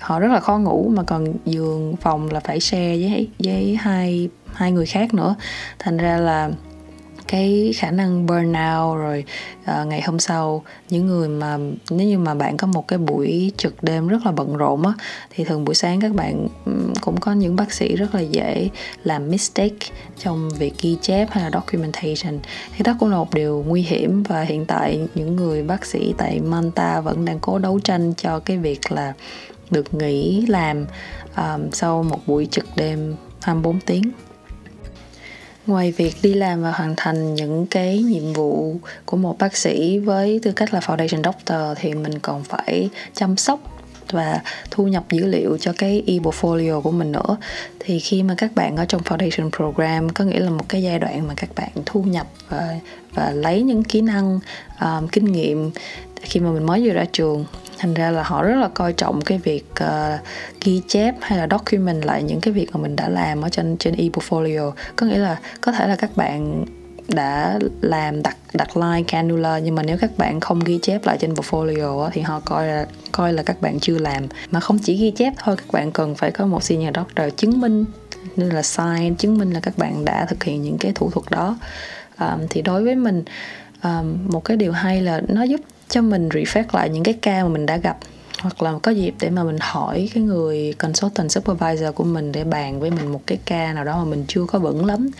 họ 0.00 0.20
rất 0.20 0.32
là 0.32 0.40
khó 0.40 0.58
ngủ 0.58 0.92
mà 0.94 1.02
còn 1.02 1.34
giường 1.44 1.96
phòng 2.00 2.30
là 2.30 2.40
phải 2.40 2.60
share 2.60 2.96
với 2.96 3.28
với 3.38 3.78
hai 3.80 4.28
hai 4.54 4.72
người 4.72 4.86
khác 4.86 5.14
nữa. 5.14 5.34
Thành 5.78 5.96
ra 5.96 6.16
là 6.16 6.50
cái 7.28 7.72
khả 7.76 7.90
năng 7.90 8.26
burnout 8.26 8.96
rồi 8.96 9.24
uh, 9.62 9.86
ngày 9.86 10.02
hôm 10.02 10.18
sau 10.18 10.64
những 10.90 11.06
người 11.06 11.28
mà 11.28 11.58
nếu 11.90 12.08
như 12.08 12.18
mà 12.18 12.34
bạn 12.34 12.56
có 12.56 12.66
một 12.66 12.88
cái 12.88 12.98
buổi 12.98 13.52
trực 13.56 13.82
đêm 13.82 14.08
rất 14.08 14.26
là 14.26 14.32
bận 14.32 14.56
rộn 14.56 14.82
á 14.86 14.92
thì 15.30 15.44
thường 15.44 15.64
buổi 15.64 15.74
sáng 15.74 16.00
các 16.00 16.14
bạn 16.14 16.48
cũng 17.00 17.20
có 17.20 17.32
những 17.32 17.56
bác 17.56 17.72
sĩ 17.72 17.96
rất 17.96 18.14
là 18.14 18.20
dễ 18.20 18.68
làm 19.04 19.30
mistake 19.30 19.86
trong 20.18 20.50
việc 20.58 20.72
ghi 20.82 20.96
chép 21.02 21.28
hay 21.30 21.44
là 21.44 21.50
documentation. 21.50 22.38
Thì 22.76 22.82
đó 22.84 22.96
cũng 23.00 23.10
là 23.10 23.16
một 23.16 23.34
điều 23.34 23.64
nguy 23.68 23.82
hiểm 23.82 24.22
và 24.22 24.42
hiện 24.42 24.64
tại 24.64 25.08
những 25.14 25.36
người 25.36 25.62
bác 25.62 25.86
sĩ 25.86 26.14
tại 26.18 26.40
Manta 26.40 27.00
vẫn 27.00 27.24
đang 27.24 27.38
cố 27.40 27.58
đấu 27.58 27.80
tranh 27.80 28.14
cho 28.16 28.38
cái 28.38 28.56
việc 28.58 28.92
là 28.92 29.12
được 29.70 29.94
nghỉ 29.94 30.46
làm 30.46 30.86
um, 31.36 31.70
sau 31.72 32.02
một 32.02 32.20
buổi 32.26 32.46
trực 32.50 32.66
đêm 32.76 33.14
24 33.42 33.80
tiếng 33.80 34.10
ngoài 35.66 35.92
việc 35.92 36.14
đi 36.22 36.34
làm 36.34 36.62
và 36.62 36.72
hoàn 36.72 36.94
thành 36.96 37.34
những 37.34 37.66
cái 37.66 37.98
nhiệm 37.98 38.32
vụ 38.32 38.76
của 39.04 39.16
một 39.16 39.38
bác 39.38 39.56
sĩ 39.56 39.98
với 39.98 40.40
tư 40.42 40.52
cách 40.52 40.74
là 40.74 40.80
foundation 40.80 41.22
doctor 41.22 41.78
thì 41.80 41.94
mình 41.94 42.18
còn 42.18 42.44
phải 42.44 42.90
chăm 43.14 43.36
sóc 43.36 43.60
và 44.10 44.40
thu 44.70 44.86
nhập 44.86 45.04
dữ 45.10 45.26
liệu 45.26 45.58
cho 45.58 45.72
cái 45.78 46.02
e-portfolio 46.06 46.80
của 46.80 46.90
mình 46.90 47.12
nữa. 47.12 47.36
Thì 47.78 47.98
khi 47.98 48.22
mà 48.22 48.34
các 48.38 48.54
bạn 48.54 48.76
ở 48.76 48.84
trong 48.84 49.02
foundation 49.02 49.50
program 49.50 50.08
có 50.08 50.24
nghĩa 50.24 50.40
là 50.40 50.50
một 50.50 50.68
cái 50.68 50.82
giai 50.82 50.98
đoạn 50.98 51.28
mà 51.28 51.34
các 51.36 51.50
bạn 51.56 51.70
thu 51.86 52.02
nhập 52.02 52.26
và 52.48 52.78
và 53.14 53.30
lấy 53.30 53.62
những 53.62 53.84
kỹ 53.84 54.00
năng 54.00 54.40
um, 54.80 55.08
kinh 55.08 55.24
nghiệm 55.24 55.70
khi 56.24 56.40
mà 56.40 56.50
mình 56.50 56.66
mới 56.66 56.86
vừa 56.86 56.92
ra 56.92 57.04
trường 57.12 57.44
thành 57.78 57.94
ra 57.94 58.10
là 58.10 58.22
họ 58.22 58.42
rất 58.42 58.54
là 58.54 58.68
coi 58.68 58.92
trọng 58.92 59.20
cái 59.20 59.38
việc 59.38 59.64
uh, 59.84 60.20
ghi 60.64 60.82
chép 60.88 61.14
hay 61.20 61.38
là 61.38 61.46
document 61.50 62.04
lại 62.04 62.22
những 62.22 62.40
cái 62.40 62.54
việc 62.54 62.66
mà 62.72 62.80
mình 62.80 62.96
đã 62.96 63.08
làm 63.08 63.42
ở 63.42 63.48
trên 63.48 63.76
trên 63.76 63.94
e-portfolio. 63.94 64.72
Có 64.96 65.06
nghĩa 65.06 65.18
là 65.18 65.38
có 65.60 65.72
thể 65.72 65.86
là 65.86 65.96
các 65.96 66.16
bạn 66.16 66.64
đã 67.08 67.58
làm 67.80 68.22
đặt 68.22 68.36
đặt 68.52 68.76
line 68.76 69.02
cannula 69.08 69.58
nhưng 69.58 69.74
mà 69.74 69.82
nếu 69.82 69.98
các 70.00 70.10
bạn 70.18 70.40
không 70.40 70.60
ghi 70.60 70.78
chép 70.82 71.06
lại 71.06 71.18
trên 71.20 71.34
portfolio 71.34 72.10
thì 72.12 72.20
họ 72.20 72.40
coi 72.44 72.66
là 72.66 72.86
coi 73.12 73.32
là 73.32 73.42
các 73.42 73.60
bạn 73.60 73.80
chưa 73.80 73.98
làm. 73.98 74.26
Mà 74.50 74.60
không 74.60 74.78
chỉ 74.78 74.96
ghi 74.96 75.10
chép 75.10 75.32
thôi 75.44 75.56
các 75.56 75.72
bạn 75.72 75.92
cần 75.92 76.14
phải 76.14 76.30
có 76.30 76.46
một 76.46 76.62
senior 76.62 76.94
doctor 76.94 77.26
chứng 77.36 77.60
minh 77.60 77.84
nên 78.36 78.48
là 78.48 78.62
sign 78.62 79.14
chứng 79.18 79.38
minh 79.38 79.50
là 79.50 79.60
các 79.60 79.78
bạn 79.78 80.04
đã 80.04 80.26
thực 80.28 80.44
hiện 80.44 80.62
những 80.62 80.78
cái 80.78 80.92
thủ 80.94 81.10
thuật 81.10 81.30
đó. 81.30 81.58
Um, 82.20 82.46
thì 82.50 82.62
đối 82.62 82.84
với 82.84 82.94
mình 82.94 83.24
um, 83.82 84.18
một 84.28 84.44
cái 84.44 84.56
điều 84.56 84.72
hay 84.72 85.02
là 85.02 85.22
nó 85.28 85.42
giúp 85.42 85.60
cho 85.88 86.02
mình 86.02 86.28
reflect 86.28 86.64
lại 86.72 86.88
những 86.88 87.02
cái 87.02 87.14
ca 87.22 87.42
mà 87.42 87.48
mình 87.48 87.66
đã 87.66 87.76
gặp. 87.76 87.96
Hoặc 88.40 88.62
là 88.62 88.72
có 88.82 88.90
dịp 88.90 89.14
để 89.20 89.30
mà 89.30 89.44
mình 89.44 89.56
hỏi 89.60 90.10
cái 90.14 90.22
người 90.22 90.74
consultant 90.78 91.30
supervisor 91.30 91.94
của 91.94 92.04
mình 92.04 92.32
để 92.32 92.44
bàn 92.44 92.80
với 92.80 92.90
mình 92.90 93.12
một 93.12 93.20
cái 93.26 93.38
ca 93.44 93.72
nào 93.72 93.84
đó 93.84 93.98
mà 93.98 94.04
mình 94.04 94.24
chưa 94.28 94.44
có 94.44 94.58
vững 94.58 94.86
lắm. 94.86 95.10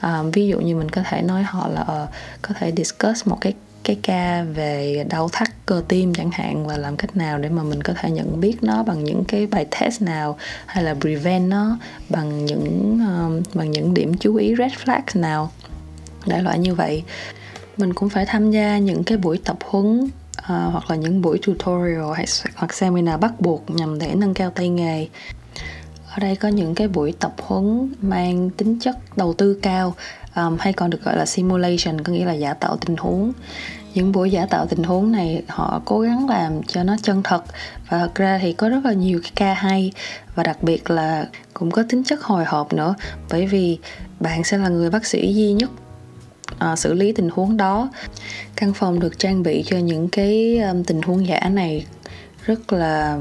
À, 0.00 0.22
ví 0.32 0.48
dụ 0.48 0.60
như 0.60 0.76
mình 0.76 0.88
có 0.88 1.02
thể 1.10 1.22
nói 1.22 1.42
họ 1.42 1.68
là 1.68 1.80
uh, 1.80 2.08
có 2.42 2.54
thể 2.58 2.72
discuss 2.76 3.26
một 3.26 3.38
cái 3.40 3.54
cái 3.84 3.98
ca 4.02 4.42
về 4.42 5.06
đau 5.08 5.28
thắt 5.32 5.66
cơ 5.66 5.82
tim 5.88 6.14
chẳng 6.14 6.30
hạn 6.30 6.66
và 6.66 6.76
làm 6.76 6.96
cách 6.96 7.16
nào 7.16 7.38
để 7.38 7.48
mà 7.48 7.62
mình 7.62 7.82
có 7.82 7.92
thể 8.00 8.10
nhận 8.10 8.40
biết 8.40 8.62
nó 8.62 8.82
bằng 8.82 9.04
những 9.04 9.24
cái 9.24 9.46
bài 9.46 9.66
test 9.80 10.02
nào 10.02 10.38
hay 10.66 10.84
là 10.84 10.94
prevent 10.94 11.48
nó 11.48 11.78
bằng 12.08 12.44
những 12.44 13.00
uh, 13.02 13.56
bằng 13.56 13.70
những 13.70 13.94
điểm 13.94 14.16
chú 14.18 14.36
ý 14.36 14.54
red 14.58 14.72
flag 14.72 15.02
nào. 15.14 15.50
Đại 16.26 16.42
loại 16.42 16.58
như 16.58 16.74
vậy 16.74 17.02
mình 17.80 17.94
cũng 17.94 18.08
phải 18.08 18.26
tham 18.26 18.50
gia 18.50 18.78
những 18.78 19.04
cái 19.04 19.18
buổi 19.18 19.40
tập 19.44 19.56
huấn 19.64 20.00
uh, 20.04 20.10
hoặc 20.46 20.90
là 20.90 20.96
những 20.96 21.22
buổi 21.22 21.38
tutorial 21.46 22.12
hay 22.16 22.26
hoặc 22.54 22.74
seminar 22.74 23.20
bắt 23.20 23.40
buộc 23.40 23.70
nhằm 23.70 23.98
để 23.98 24.14
nâng 24.14 24.34
cao 24.34 24.50
tay 24.50 24.68
nghề. 24.68 25.08
Ở 26.10 26.16
đây 26.20 26.36
có 26.36 26.48
những 26.48 26.74
cái 26.74 26.88
buổi 26.88 27.12
tập 27.20 27.34
huấn 27.42 27.94
mang 28.00 28.50
tính 28.50 28.78
chất 28.80 29.16
đầu 29.16 29.34
tư 29.34 29.58
cao 29.62 29.94
um, 30.36 30.56
hay 30.60 30.72
còn 30.72 30.90
được 30.90 31.04
gọi 31.04 31.16
là 31.16 31.26
simulation 31.26 32.00
có 32.00 32.12
nghĩa 32.12 32.24
là 32.24 32.32
giả 32.32 32.54
tạo 32.54 32.76
tình 32.76 32.96
huống. 32.96 33.32
Những 33.94 34.12
buổi 34.12 34.30
giả 34.30 34.46
tạo 34.46 34.66
tình 34.66 34.82
huống 34.82 35.12
này 35.12 35.42
họ 35.48 35.82
cố 35.84 36.00
gắng 36.00 36.28
làm 36.28 36.62
cho 36.62 36.82
nó 36.82 36.96
chân 37.02 37.22
thật 37.24 37.44
và 37.88 37.98
thật 37.98 38.14
ra 38.14 38.38
thì 38.42 38.52
có 38.52 38.68
rất 38.68 38.84
là 38.84 38.92
nhiều 38.92 39.20
cái 39.22 39.32
ca 39.34 39.54
hay 39.54 39.92
và 40.34 40.42
đặc 40.42 40.62
biệt 40.62 40.90
là 40.90 41.26
cũng 41.54 41.70
có 41.70 41.82
tính 41.88 42.04
chất 42.04 42.22
hồi 42.22 42.44
hộp 42.44 42.72
nữa 42.72 42.94
bởi 43.30 43.46
vì 43.46 43.78
bạn 44.20 44.44
sẽ 44.44 44.58
là 44.58 44.68
người 44.68 44.90
bác 44.90 45.06
sĩ 45.06 45.34
duy 45.34 45.52
nhất 45.52 45.70
uh, 46.72 46.78
xử 46.78 46.94
lý 46.94 47.12
tình 47.12 47.28
huống 47.32 47.56
đó. 47.56 47.90
Căn 48.56 48.72
phòng 48.72 49.00
được 49.00 49.18
trang 49.18 49.42
bị 49.42 49.62
cho 49.66 49.78
những 49.78 50.08
cái 50.08 50.58
um, 50.58 50.82
tình 50.82 51.02
huống 51.02 51.26
giả 51.26 51.40
này 51.48 51.86
rất 52.46 52.72
là 52.72 53.18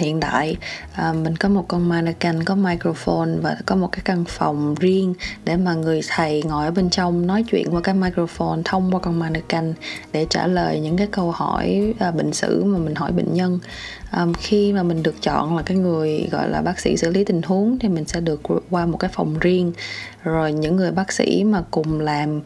hiện 0.00 0.20
đại. 0.20 0.56
À, 0.92 1.12
mình 1.12 1.36
có 1.36 1.48
một 1.48 1.64
con 1.68 1.88
mannequin 1.88 2.44
có 2.44 2.54
microphone 2.54 3.30
và 3.42 3.56
có 3.66 3.76
một 3.76 3.88
cái 3.92 4.00
căn 4.04 4.24
phòng 4.28 4.74
riêng 4.80 5.14
để 5.44 5.56
mà 5.56 5.74
người 5.74 6.00
thầy 6.08 6.42
ngồi 6.42 6.64
ở 6.64 6.70
bên 6.70 6.90
trong 6.90 7.26
nói 7.26 7.44
chuyện 7.50 7.66
qua 7.70 7.80
cái 7.80 7.94
microphone 7.94 8.60
thông 8.64 8.94
qua 8.94 9.00
con 9.00 9.18
mannequin 9.18 9.74
để 10.12 10.26
trả 10.30 10.46
lời 10.46 10.80
những 10.80 10.96
cái 10.96 11.06
câu 11.10 11.30
hỏi 11.30 11.94
à, 11.98 12.10
bệnh 12.10 12.32
sử 12.32 12.64
mà 12.64 12.78
mình 12.78 12.94
hỏi 12.94 13.12
bệnh 13.12 13.34
nhân. 13.34 13.58
À, 14.10 14.26
khi 14.38 14.72
mà 14.72 14.82
mình 14.82 15.02
được 15.02 15.22
chọn 15.22 15.56
là 15.56 15.62
cái 15.62 15.76
người 15.76 16.28
gọi 16.30 16.48
là 16.48 16.62
bác 16.62 16.80
sĩ 16.80 16.96
xử 16.96 17.10
lý 17.10 17.24
tình 17.24 17.42
huống 17.42 17.78
thì 17.78 17.88
mình 17.88 18.04
sẽ 18.04 18.20
được 18.20 18.40
qua 18.70 18.86
một 18.86 18.96
cái 18.96 19.10
phòng 19.14 19.38
riêng. 19.38 19.72
Rồi 20.24 20.52
những 20.52 20.76
người 20.76 20.92
bác 20.92 21.12
sĩ 21.12 21.44
mà 21.44 21.62
cùng 21.70 22.00
làm 22.00 22.40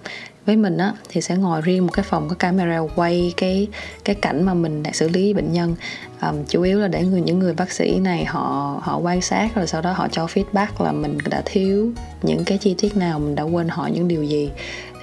với 0.46 0.56
mình 0.56 0.78
á 0.78 0.92
thì 1.08 1.20
sẽ 1.20 1.36
ngồi 1.36 1.60
riêng 1.60 1.86
một 1.86 1.92
cái 1.92 2.04
phòng 2.08 2.28
có 2.28 2.34
camera 2.34 2.80
quay 2.96 3.34
cái 3.36 3.68
cái 4.04 4.14
cảnh 4.14 4.42
mà 4.42 4.54
mình 4.54 4.82
đã 4.82 4.90
xử 4.92 5.08
lý 5.08 5.34
bệnh 5.34 5.52
nhân. 5.52 5.74
Um, 6.22 6.44
chủ 6.44 6.62
yếu 6.62 6.78
là 6.78 6.88
để 6.88 7.04
người 7.04 7.20
những 7.20 7.38
người 7.38 7.54
bác 7.54 7.72
sĩ 7.72 7.98
này 7.98 8.24
họ 8.24 8.80
họ 8.82 8.98
quan 8.98 9.20
sát 9.20 9.54
rồi 9.54 9.66
sau 9.66 9.82
đó 9.82 9.92
họ 9.92 10.08
cho 10.12 10.26
feedback 10.26 10.84
là 10.84 10.92
mình 10.92 11.18
đã 11.30 11.42
thiếu 11.44 11.92
những 12.22 12.44
cái 12.44 12.58
chi 12.58 12.74
tiết 12.78 12.96
nào 12.96 13.18
mình 13.18 13.34
đã 13.34 13.42
quên 13.42 13.68
hỏi 13.68 13.90
những 13.90 14.08
điều 14.08 14.24
gì. 14.24 14.50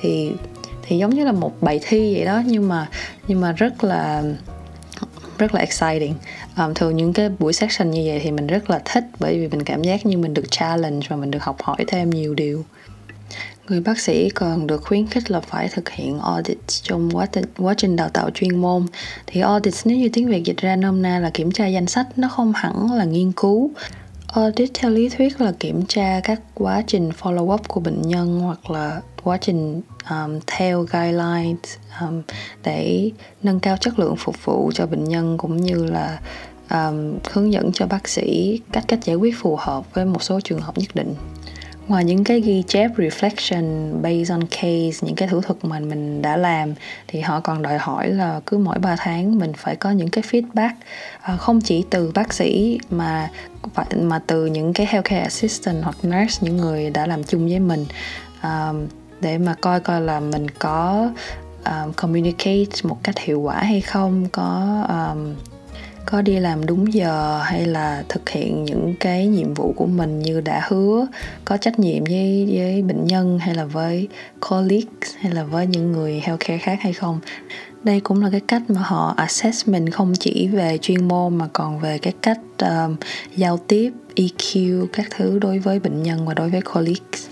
Thì 0.02 0.32
thì 0.84 0.98
giống 0.98 1.16
như 1.16 1.26
là 1.26 1.32
một 1.32 1.62
bài 1.62 1.80
thi 1.84 2.16
vậy 2.16 2.26
đó 2.26 2.42
nhưng 2.46 2.68
mà 2.68 2.90
nhưng 3.28 3.42
mà 3.42 3.52
rất 3.52 3.84
là 3.84 4.24
rất 5.38 5.54
là 5.54 5.60
exciting. 5.60 6.16
Um, 6.58 6.74
thường 6.74 6.98
những 6.98 7.14
cái 7.14 7.30
buổi 7.40 7.54
session 7.54 7.92
như 7.92 8.04
vậy 8.06 8.20
thì 8.24 8.32
mình 8.32 8.48
rất 8.48 8.70
là 8.70 8.82
thích 8.86 9.04
bởi 9.20 9.40
vì 9.40 9.48
mình 9.48 9.64
cảm 9.64 9.82
giác 9.82 10.06
như 10.06 10.18
mình 10.18 10.34
được 10.34 10.52
challenge 10.52 11.08
và 11.10 11.16
mình 11.16 11.32
được 11.32 11.44
học 11.44 11.62
hỏi 11.62 11.86
thêm 11.88 12.10
nhiều 12.10 12.34
điều. 12.34 12.66
Người 13.72 13.82
bác 13.82 14.00
sĩ 14.00 14.30
còn 14.30 14.68
được 14.68 14.84
khuyến 14.84 15.08
khích 15.08 15.32
là 15.32 15.40
phải 15.40 15.70
thực 15.70 15.90
hiện 15.90 16.20
audit 16.20 16.58
trong 16.68 17.10
quá 17.12 17.26
trình, 17.26 17.46
quá 17.58 17.74
trình 17.78 17.96
đào 17.96 18.10
tạo 18.10 18.30
chuyên 18.30 18.58
môn. 18.58 18.86
Thì 19.28 19.42
audit 19.42 19.74
nếu 19.86 19.98
như 19.98 20.10
tiếng 20.14 20.28
Việt 20.28 20.44
dịch 20.46 20.58
ra 20.58 20.76
nôm 20.76 21.02
na 21.02 21.20
là 21.20 21.32
kiểm 21.34 21.52
tra 21.52 21.68
danh 21.68 21.88
sách, 21.88 22.08
nó 22.16 22.28
không 22.28 22.54
hẳn 22.56 22.92
là 22.92 23.06
nghiên 23.06 23.32
cứu. 23.32 23.72
Audit 24.28 24.70
theo 24.74 24.92
lý 24.92 25.10
thuyết 25.10 25.42
là 25.42 25.54
kiểm 25.60 25.86
tra 25.86 26.20
các 26.24 26.42
quá 26.54 26.84
trình 26.88 27.12
follow 27.22 27.54
up 27.54 27.68
của 27.68 27.80
bệnh 27.80 28.02
nhân 28.02 28.40
hoặc 28.40 28.70
là 28.70 29.02
quá 29.24 29.38
trình 29.38 29.82
um, 30.10 30.40
theo 30.48 30.82
guidelines 30.92 31.78
um, 32.02 32.22
để 32.64 33.12
nâng 33.44 33.60
cao 33.60 33.78
chất 33.78 34.00
lượng 34.00 34.16
phục 34.18 34.46
vụ 34.46 34.72
cho 34.74 34.86
bệnh 34.86 35.04
nhân 35.04 35.38
cũng 35.38 35.58
như 35.58 35.86
là 35.86 36.20
um, 36.70 37.18
hướng 37.32 37.54
dẫn 37.54 37.72
cho 37.74 37.88
bác 37.88 38.08
sĩ 38.08 38.60
cách 38.72 38.84
cách 38.88 39.00
giải 39.04 39.16
quyết 39.16 39.36
phù 39.38 39.56
hợp 39.56 39.94
với 39.94 40.06
một 40.06 40.24
số 40.24 40.40
trường 40.40 40.62
hợp 40.62 40.78
nhất 40.78 40.96
định 40.96 41.16
ngoài 41.88 42.06
những 42.06 42.24
cái 42.24 42.42
ghi 42.42 42.64
chép 42.68 42.92
reflection 42.98 43.94
based 44.02 44.32
on 44.32 44.42
case 44.44 45.00
những 45.02 45.16
cái 45.16 45.28
thủ 45.28 45.42
thuật 45.42 45.66
mà 45.66 45.80
mình 45.80 46.22
đã 46.22 46.38
làm 46.38 46.74
thì 47.08 47.20
họ 47.20 47.40
còn 47.40 47.62
đòi 47.62 47.78
hỏi 47.78 48.10
là 48.10 48.42
cứ 48.46 48.58
mỗi 48.58 48.80
3 48.80 48.96
tháng 49.00 49.40
mình 49.40 49.54
phải 49.54 49.76
có 49.76 49.92
những 49.92 50.10
cái 50.10 50.24
feedback. 50.32 50.74
À, 51.22 51.38
không 51.38 51.62
chỉ 51.62 51.86
từ 51.90 52.12
bác 52.16 52.34
sĩ 52.34 52.80
mà 52.90 53.30
mà 53.96 54.20
từ 54.28 54.46
những 54.46 54.74
cái 54.74 54.88
healthcare 54.90 55.22
assistant 55.22 55.84
hoặc 55.84 55.96
nurse 56.08 56.38
những 56.42 56.58
người 56.58 56.90
đã 56.90 57.08
làm 57.08 57.24
chung 57.24 57.48
với 57.48 57.60
mình 57.60 57.86
à, 58.42 58.74
để 59.22 59.38
mà 59.38 59.56
coi 59.62 59.80
coi 59.80 60.02
là 60.02 60.20
mình 60.20 60.50
có 60.50 61.10
um, 61.66 61.94
communicate 61.94 62.82
một 62.84 62.98
cách 63.04 63.20
hiệu 63.20 63.40
quả 63.40 63.56
hay 63.56 63.82
không 63.82 64.28
có 64.32 64.84
um, 64.90 65.36
có 66.06 66.22
đi 66.22 66.40
làm 66.40 66.66
đúng 66.66 66.94
giờ 66.94 67.42
hay 67.44 67.66
là 67.66 68.04
thực 68.10 68.30
hiện 68.30 68.66
những 68.66 68.94
cái 69.00 69.28
nhiệm 69.28 69.54
vụ 69.54 69.74
của 69.78 69.86
mình 69.86 70.20
như 70.20 70.42
đã 70.42 70.62
hứa 70.68 71.08
có 71.46 71.58
trách 71.58 71.80
nhiệm 71.80 72.04
với 72.04 72.48
với 72.58 72.82
bệnh 72.82 73.08
nhân 73.08 73.40
hay 73.40 73.56
là 73.56 73.66
với 73.66 74.08
colleagues 74.50 75.16
hay 75.20 75.34
là 75.34 75.44
với 75.44 75.68
những 75.68 75.92
người 75.92 76.22
healthcare 76.24 76.58
khác 76.58 76.80
hay 76.82 76.94
không? 76.94 77.20
Đây 77.84 78.00
cũng 78.00 78.24
là 78.24 78.30
cái 78.32 78.42
cách 78.48 78.62
mà 78.68 78.82
họ 78.82 79.14
assess 79.18 79.68
mình 79.68 79.90
không 79.90 80.14
chỉ 80.20 80.48
về 80.48 80.78
chuyên 80.82 81.08
môn 81.08 81.38
mà 81.38 81.48
còn 81.54 81.80
về 81.80 81.98
cái 81.98 82.14
cách 82.22 82.40
um, 82.60 82.96
giao 83.36 83.58
tiếp 83.58 83.92
EQ 84.16 84.86
các 84.94 85.08
thứ 85.18 85.40
đối 85.40 85.60
với 85.60 85.80
bệnh 85.80 86.04
nhân 86.04 86.26
và 86.26 86.34
đối 86.34 86.50
với 86.50 86.62
colleagues. 86.62 87.28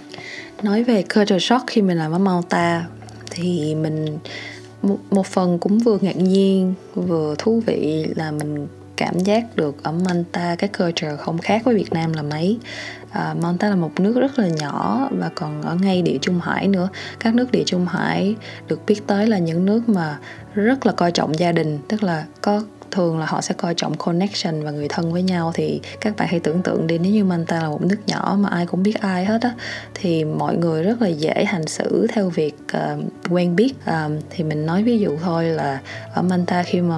Nói 0.63 0.83
về 0.83 1.03
culture 1.15 1.39
shock 1.39 1.67
khi 1.67 1.81
mình 1.81 1.97
làm 1.97 2.11
ở 2.11 2.17
Malta 2.17 2.85
thì 3.31 3.75
mình 3.75 4.17
một, 4.81 4.97
một 5.11 5.27
phần 5.27 5.59
cũng 5.59 5.79
vừa 5.79 5.97
ngạc 6.01 6.17
nhiên 6.17 6.73
vừa 6.95 7.35
thú 7.37 7.61
vị 7.65 8.05
là 8.15 8.31
mình 8.31 8.67
cảm 8.97 9.19
giác 9.19 9.55
được 9.55 9.83
ở 9.83 9.91
Malta 9.91 10.55
cái 10.55 10.69
culture 10.77 11.15
không 11.15 11.37
khác 11.37 11.61
với 11.65 11.75
Việt 11.75 11.93
Nam 11.93 12.13
là 12.13 12.21
mấy. 12.21 12.57
À, 13.11 13.35
Malta 13.41 13.69
là 13.69 13.75
một 13.75 13.99
nước 13.99 14.15
rất 14.19 14.39
là 14.39 14.47
nhỏ 14.47 15.09
và 15.11 15.29
còn 15.35 15.61
ở 15.61 15.75
ngay 15.81 16.01
địa 16.01 16.17
trung 16.21 16.39
hải 16.39 16.67
nữa. 16.67 16.89
Các 17.19 17.35
nước 17.35 17.51
địa 17.51 17.63
trung 17.65 17.85
hải 17.85 18.35
được 18.67 18.79
biết 18.87 19.07
tới 19.07 19.27
là 19.27 19.37
những 19.37 19.65
nước 19.65 19.89
mà 19.89 20.19
rất 20.53 20.85
là 20.85 20.91
coi 20.91 21.11
trọng 21.11 21.39
gia 21.39 21.51
đình 21.51 21.79
tức 21.87 22.03
là 22.03 22.25
có 22.41 22.61
thường 22.91 23.19
là 23.19 23.25
họ 23.25 23.41
sẽ 23.41 23.53
coi 23.57 23.73
trọng 23.73 23.97
connection 23.97 24.63
và 24.63 24.71
người 24.71 24.87
thân 24.87 25.13
với 25.13 25.21
nhau. 25.21 25.51
Thì 25.55 25.81
các 26.01 26.15
bạn 26.17 26.27
hãy 26.27 26.39
tưởng 26.39 26.61
tượng 26.61 26.87
đi 26.87 26.97
nếu 26.97 27.11
như 27.11 27.23
Malta 27.23 27.61
là 27.61 27.69
một 27.69 27.81
nước 27.81 27.99
nhỏ 28.07 28.37
mà 28.39 28.49
ai 28.49 28.65
cũng 28.65 28.83
biết 28.83 29.01
ai 29.01 29.25
hết 29.25 29.41
á 29.41 29.53
thì 29.93 30.23
mọi 30.23 30.57
người 30.57 30.83
rất 30.83 31.01
là 31.01 31.07
dễ 31.07 31.45
hành 31.47 31.67
xử 31.67 32.07
theo 32.13 32.29
việc 32.29 32.55
uh, 32.77 33.03
quen 33.29 33.55
biết. 33.55 33.73
Uh, 33.89 34.23
thì 34.29 34.43
mình 34.43 34.65
nói 34.65 34.83
ví 34.83 34.99
dụ 34.99 35.17
thôi 35.23 35.45
là 35.45 35.79
ở 36.13 36.21
Malta 36.21 36.63
khi 36.63 36.81
mà 36.81 36.97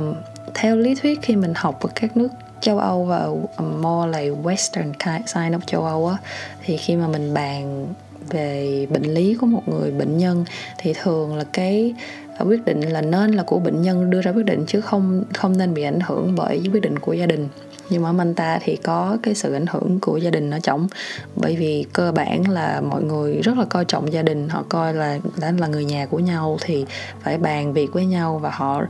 theo 0.56 0.78
lý 0.78 0.96
thuyết 0.96 1.20
khi 1.22 1.36
mình 1.36 1.54
học 1.56 1.80
ở 1.82 1.90
các 1.96 2.18
nước 2.18 2.28
châu 2.62 2.80
Âu 2.80 3.06
và 3.06 3.28
more 3.64 4.20
like 4.20 4.42
western 4.44 4.94
side 5.26 5.58
of 5.58 5.60
châu 5.68 5.84
Âu 5.84 6.08
á 6.08 6.18
thì 6.66 6.78
khi 6.78 6.96
mà 6.96 7.08
mình 7.08 7.34
bàn 7.34 7.88
về 8.30 8.88
bệnh 8.90 9.14
lý 9.14 9.36
của 9.42 9.46
một 9.46 9.62
người 9.68 9.92
bệnh 9.92 10.18
nhân 10.18 10.46
thì 10.78 10.94
thường 11.04 11.36
là 11.36 11.44
cái 11.54 11.94
quyết 12.42 12.66
định 12.66 12.82
là 12.82 13.02
nên 13.02 13.32
là 13.32 13.44
của 13.44 13.60
bệnh 13.60 13.82
nhân 13.82 14.10
đưa 14.10 14.22
ra 14.22 14.32
quyết 14.32 14.46
định 14.46 14.64
chứ 14.68 14.82
không 14.82 15.24
không 15.34 15.58
nên 15.58 15.74
bị 15.74 15.84
ảnh 15.84 16.00
hưởng 16.00 16.36
bởi 16.36 16.62
quyết 16.74 16.82
định 16.82 17.00
của 17.00 17.14
gia 17.14 17.26
đình. 17.26 17.48
Nhưng 17.90 18.04
mà 18.04 18.10
ở 18.10 18.34
ta 18.34 18.60
thì 18.64 18.76
có 18.76 19.18
cái 19.24 19.36
sự 19.36 19.54
ảnh 19.54 19.66
hưởng 19.70 20.00
của 20.00 20.18
gia 20.18 20.30
đình 20.30 20.52
ở 20.52 20.60
trọng 20.60 20.88
bởi 21.36 21.56
vì 21.56 21.86
cơ 21.94 22.12
bản 22.12 22.50
là 22.50 22.82
mọi 22.82 23.04
người 23.04 23.42
rất 23.42 23.58
là 23.58 23.66
coi 23.66 23.86
trọng 23.86 24.14
gia 24.14 24.22
đình 24.22 24.50
họ 24.50 24.64
coi 24.70 24.94
là 24.94 25.20
đã 25.40 25.54
là 25.58 25.68
người 25.68 25.86
nhà 25.86 26.06
của 26.06 26.20
nhau 26.20 26.58
thì 26.62 26.86
phải 27.22 27.38
bàn 27.38 27.74
việc 27.74 27.94
với 27.94 28.06
nhau 28.06 28.40
và 28.40 28.50
họ 28.50 28.84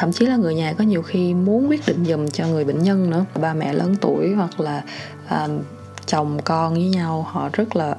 thậm 0.00 0.12
chí 0.12 0.26
là 0.26 0.36
người 0.36 0.54
nhà 0.54 0.72
có 0.72 0.84
nhiều 0.84 1.02
khi 1.02 1.34
muốn 1.34 1.68
quyết 1.68 1.80
định 1.86 2.04
dùm 2.04 2.28
cho 2.28 2.46
người 2.46 2.64
bệnh 2.64 2.82
nhân 2.82 3.10
nữa. 3.10 3.24
Ba 3.40 3.54
mẹ 3.54 3.72
lớn 3.72 3.96
tuổi 4.00 4.34
hoặc 4.34 4.60
là 4.60 4.82
um, 5.30 5.58
chồng 6.06 6.38
con 6.44 6.74
với 6.74 6.88
nhau 6.88 7.26
họ 7.30 7.50
rất 7.52 7.76
là 7.76 7.96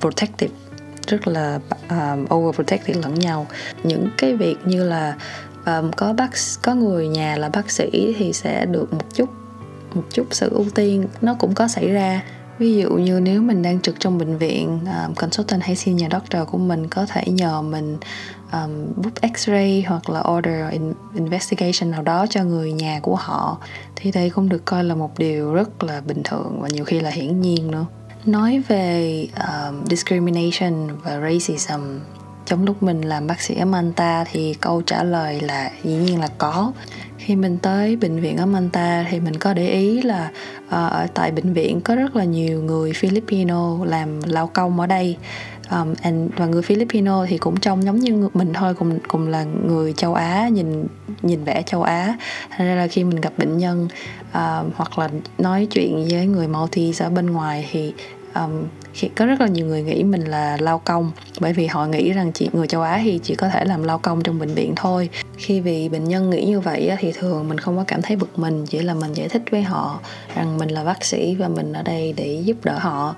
protective 0.00 0.67
rất 1.08 1.28
là 1.28 1.60
um, 1.90 2.26
overprotective 2.34 3.00
lẫn 3.00 3.14
nhau. 3.14 3.46
Những 3.82 4.08
cái 4.18 4.36
việc 4.36 4.56
như 4.64 4.84
là 4.84 5.16
um, 5.66 5.90
có 5.90 6.12
bác 6.12 6.30
có 6.62 6.74
người 6.74 7.08
nhà 7.08 7.36
là 7.36 7.48
bác 7.48 7.70
sĩ 7.70 8.14
thì 8.18 8.32
sẽ 8.32 8.66
được 8.66 8.92
một 8.92 9.14
chút 9.14 9.28
một 9.94 10.04
chút 10.12 10.26
sự 10.30 10.50
ưu 10.50 10.66
tiên. 10.74 11.06
Nó 11.20 11.34
cũng 11.34 11.54
có 11.54 11.68
xảy 11.68 11.88
ra. 11.88 12.22
Ví 12.58 12.76
dụ 12.76 12.90
như 12.90 13.20
nếu 13.20 13.42
mình 13.42 13.62
đang 13.62 13.80
trực 13.80 14.00
trong 14.00 14.18
bệnh 14.18 14.38
viện 14.38 14.78
um, 14.84 15.14
consultant 15.14 15.62
hay 15.62 15.76
senior 15.76 16.12
doctor 16.12 16.48
của 16.48 16.58
mình 16.58 16.88
có 16.88 17.06
thể 17.06 17.22
nhờ 17.26 17.62
mình 17.62 17.96
um, 18.52 18.86
book 18.96 19.14
x-ray 19.22 19.82
hoặc 19.86 20.10
là 20.10 20.22
order 20.30 20.72
in, 20.72 20.92
investigation 21.14 21.90
nào 21.90 22.02
đó 22.02 22.26
cho 22.30 22.44
người 22.44 22.72
nhà 22.72 23.00
của 23.02 23.16
họ 23.16 23.58
thì 23.96 24.10
đây 24.10 24.30
cũng 24.30 24.48
được 24.48 24.64
coi 24.64 24.84
là 24.84 24.94
một 24.94 25.18
điều 25.18 25.54
rất 25.54 25.82
là 25.82 26.00
bình 26.00 26.22
thường 26.24 26.58
và 26.60 26.68
nhiều 26.68 26.84
khi 26.84 27.00
là 27.00 27.10
hiển 27.10 27.40
nhiên 27.40 27.70
nữa 27.70 27.86
nói 28.26 28.62
về 28.68 29.26
uh, 29.32 29.88
discrimination 29.90 30.88
và 31.04 31.20
racism 31.20 31.80
trong 32.46 32.64
lúc 32.64 32.82
mình 32.82 33.00
làm 33.00 33.26
bác 33.26 33.40
sĩ 33.40 33.54
ở 33.54 33.64
Manta 33.64 34.24
thì 34.32 34.54
câu 34.60 34.82
trả 34.82 35.02
lời 35.02 35.40
là 35.40 35.70
dĩ 35.84 35.94
nhiên 35.94 36.20
là 36.20 36.28
có. 36.38 36.72
Khi 37.18 37.36
mình 37.36 37.58
tới 37.62 37.96
bệnh 37.96 38.20
viện 38.20 38.36
ở 38.36 38.46
Manta 38.46 39.06
thì 39.10 39.20
mình 39.20 39.36
có 39.36 39.54
để 39.54 39.68
ý 39.68 40.02
là 40.02 40.30
uh, 40.66 40.70
ở 40.70 41.06
tại 41.14 41.30
bệnh 41.30 41.52
viện 41.52 41.80
có 41.80 41.94
rất 41.94 42.16
là 42.16 42.24
nhiều 42.24 42.62
người 42.62 42.92
Filipino 42.92 43.84
làm 43.84 44.20
lao 44.22 44.46
công 44.46 44.80
ở 44.80 44.86
đây 44.86 45.16
um, 45.70 45.94
and, 46.02 46.30
và 46.36 46.46
người 46.46 46.62
Filipino 46.62 47.26
thì 47.26 47.38
cũng 47.38 47.60
trông 47.60 47.84
giống 47.84 47.98
như 47.98 48.28
mình 48.34 48.52
thôi 48.54 48.74
cùng 48.74 48.98
cùng 49.08 49.28
là 49.28 49.44
người 49.44 49.92
châu 49.92 50.14
Á 50.14 50.48
nhìn 50.48 50.86
nhìn 51.22 51.44
vẻ 51.44 51.62
châu 51.66 51.82
Á. 51.82 52.16
Thành 52.50 52.66
ra 52.66 52.74
là 52.74 52.86
khi 52.86 53.04
mình 53.04 53.20
gặp 53.20 53.32
bệnh 53.38 53.58
nhân 53.58 53.88
uh, 54.28 54.74
hoặc 54.74 54.98
là 54.98 55.08
nói 55.38 55.66
chuyện 55.70 56.08
với 56.10 56.26
người 56.26 56.48
Maltese 56.48 57.04
ở 57.04 57.10
bên 57.10 57.26
ngoài 57.26 57.68
thì 57.70 57.92
um, 58.34 58.64
Chị 59.00 59.10
có 59.16 59.26
rất 59.26 59.40
là 59.40 59.46
nhiều 59.46 59.66
người 59.66 59.82
nghĩ 59.82 60.04
mình 60.04 60.24
là 60.24 60.56
lao 60.60 60.78
công 60.78 61.10
bởi 61.40 61.52
vì 61.52 61.66
họ 61.66 61.86
nghĩ 61.86 62.12
rằng 62.12 62.32
chị 62.32 62.48
người 62.52 62.66
châu 62.66 62.82
Á 62.82 63.00
thì 63.04 63.20
chỉ 63.22 63.34
có 63.34 63.48
thể 63.48 63.64
làm 63.64 63.82
lao 63.82 63.98
công 63.98 64.22
trong 64.22 64.38
bệnh 64.38 64.54
viện 64.54 64.72
thôi. 64.76 65.08
Khi 65.36 65.60
vì 65.60 65.88
bệnh 65.88 66.04
nhân 66.04 66.30
nghĩ 66.30 66.44
như 66.44 66.60
vậy 66.60 66.92
thì 66.98 67.12
thường 67.12 67.48
mình 67.48 67.58
không 67.58 67.76
có 67.76 67.84
cảm 67.86 68.02
thấy 68.02 68.16
bực 68.16 68.38
mình 68.38 68.66
chỉ 68.66 68.78
là 68.78 68.94
mình 68.94 69.12
giải 69.12 69.28
thích 69.28 69.42
với 69.50 69.62
họ 69.62 70.00
rằng 70.34 70.58
mình 70.58 70.68
là 70.68 70.84
bác 70.84 71.04
sĩ 71.04 71.34
và 71.34 71.48
mình 71.48 71.72
ở 71.72 71.82
đây 71.82 72.14
để 72.16 72.42
giúp 72.44 72.56
đỡ 72.64 72.78
họ. 72.78 73.14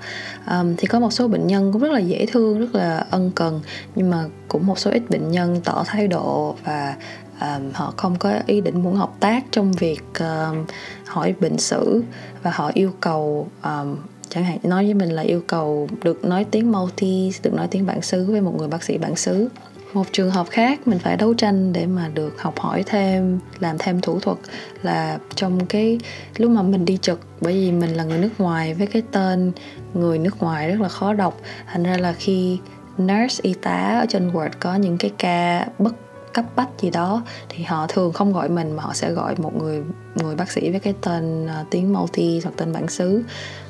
Um, 0.51 0.75
thì 0.77 0.87
có 0.87 1.01
một 1.01 1.13
số 1.13 1.29
bệnh 1.29 1.47
nhân 1.47 1.73
cũng 1.73 1.83
rất 1.83 1.93
là 1.93 2.01
dễ 2.01 2.27
thương 2.27 2.61
rất 2.61 2.75
là 2.75 3.05
ân 3.11 3.31
cần 3.35 3.61
nhưng 3.95 4.11
mà 4.11 4.25
cũng 4.49 4.67
một 4.67 4.79
số 4.79 4.91
ít 4.91 5.03
bệnh 5.11 5.31
nhân 5.31 5.61
tỏ 5.65 5.85
thái 5.87 6.09
độ 6.09 6.57
và 6.65 6.95
um, 7.41 7.71
họ 7.73 7.95
không 7.97 8.17
có 8.19 8.33
ý 8.47 8.61
định 8.61 8.83
muốn 8.83 8.97
hợp 8.97 9.11
tác 9.21 9.45
trong 9.51 9.73
việc 9.73 10.03
um, 10.19 10.65
hỏi 11.07 11.35
bệnh 11.41 11.59
sử 11.59 12.03
và 12.43 12.51
họ 12.55 12.71
yêu 12.75 12.93
cầu 13.01 13.49
um, 13.63 13.97
chẳng 14.31 14.45
hạn 14.45 14.59
nói 14.63 14.85
với 14.85 14.95
mình 14.95 15.09
là 15.09 15.23
yêu 15.23 15.43
cầu 15.47 15.89
được 16.03 16.25
nói 16.25 16.45
tiếng 16.51 16.73
multi 16.73 17.33
được 17.43 17.55
nói 17.55 17.69
tiếng 17.71 17.87
bản 17.87 18.03
xứ 18.03 18.25
với 18.25 18.41
một 18.41 18.55
người 18.59 18.69
bác 18.69 18.83
sĩ 18.83 18.99
bản 18.99 19.17
xứ. 19.17 19.49
Một 19.93 20.07
trường 20.13 20.31
hợp 20.31 20.47
khác, 20.51 20.89
mình 20.89 20.99
phải 20.99 21.17
đấu 21.17 21.35
tranh 21.35 21.73
để 21.73 21.87
mà 21.87 22.09
được 22.15 22.43
học 22.43 22.59
hỏi 22.59 22.83
thêm, 22.87 23.41
làm 23.59 23.77
thêm 23.79 24.01
thủ 24.01 24.21
thuật 24.21 24.39
là 24.83 25.19
trong 25.35 25.67
cái 25.67 26.01
lúc 26.37 26.51
mà 26.51 26.63
mình 26.63 26.85
đi 26.85 26.99
trực 27.03 27.21
bởi 27.41 27.53
vì 27.53 27.73
mình 27.73 27.95
là 27.95 28.05
người 28.05 28.19
nước 28.19 28.31
ngoài 28.39 28.75
với 28.75 28.87
cái 28.87 29.03
tên 29.13 29.53
người 29.95 30.19
nước 30.19 30.43
ngoài 30.43 30.69
rất 30.69 30.81
là 30.81 30.89
khó 30.89 31.13
đọc. 31.13 31.41
Thành 31.67 31.83
ra 31.83 31.97
là 31.97 32.13
khi 32.13 32.59
nurse 32.99 33.41
y 33.43 33.55
tá 33.55 33.99
ở 34.03 34.07
trên 34.09 34.31
word 34.31 34.51
có 34.61 34.75
những 34.75 34.99
cái 34.99 35.11
ca 35.19 35.67
bất 35.79 35.95
cấp 36.33 36.45
bách 36.57 36.69
gì 36.81 36.91
đó 36.91 37.23
thì 37.49 37.65
họ 37.65 37.87
thường 37.87 38.13
không 38.13 38.33
gọi 38.33 38.49
mình 38.49 38.77
mà 38.77 38.83
họ 38.83 38.95
sẽ 38.95 39.13
gọi 39.13 39.35
một 39.39 39.57
người 39.57 39.83
người 40.15 40.37
bác 40.37 40.51
sĩ 40.51 40.71
với 40.71 40.81
cái 40.81 40.95
tên 41.01 41.45
uh, 41.45 41.71
tiếng 41.71 41.93
multi 41.93 42.41
hoặc 42.45 42.53
tên 42.57 42.73
bản 42.73 42.89
xứ. 42.89 43.23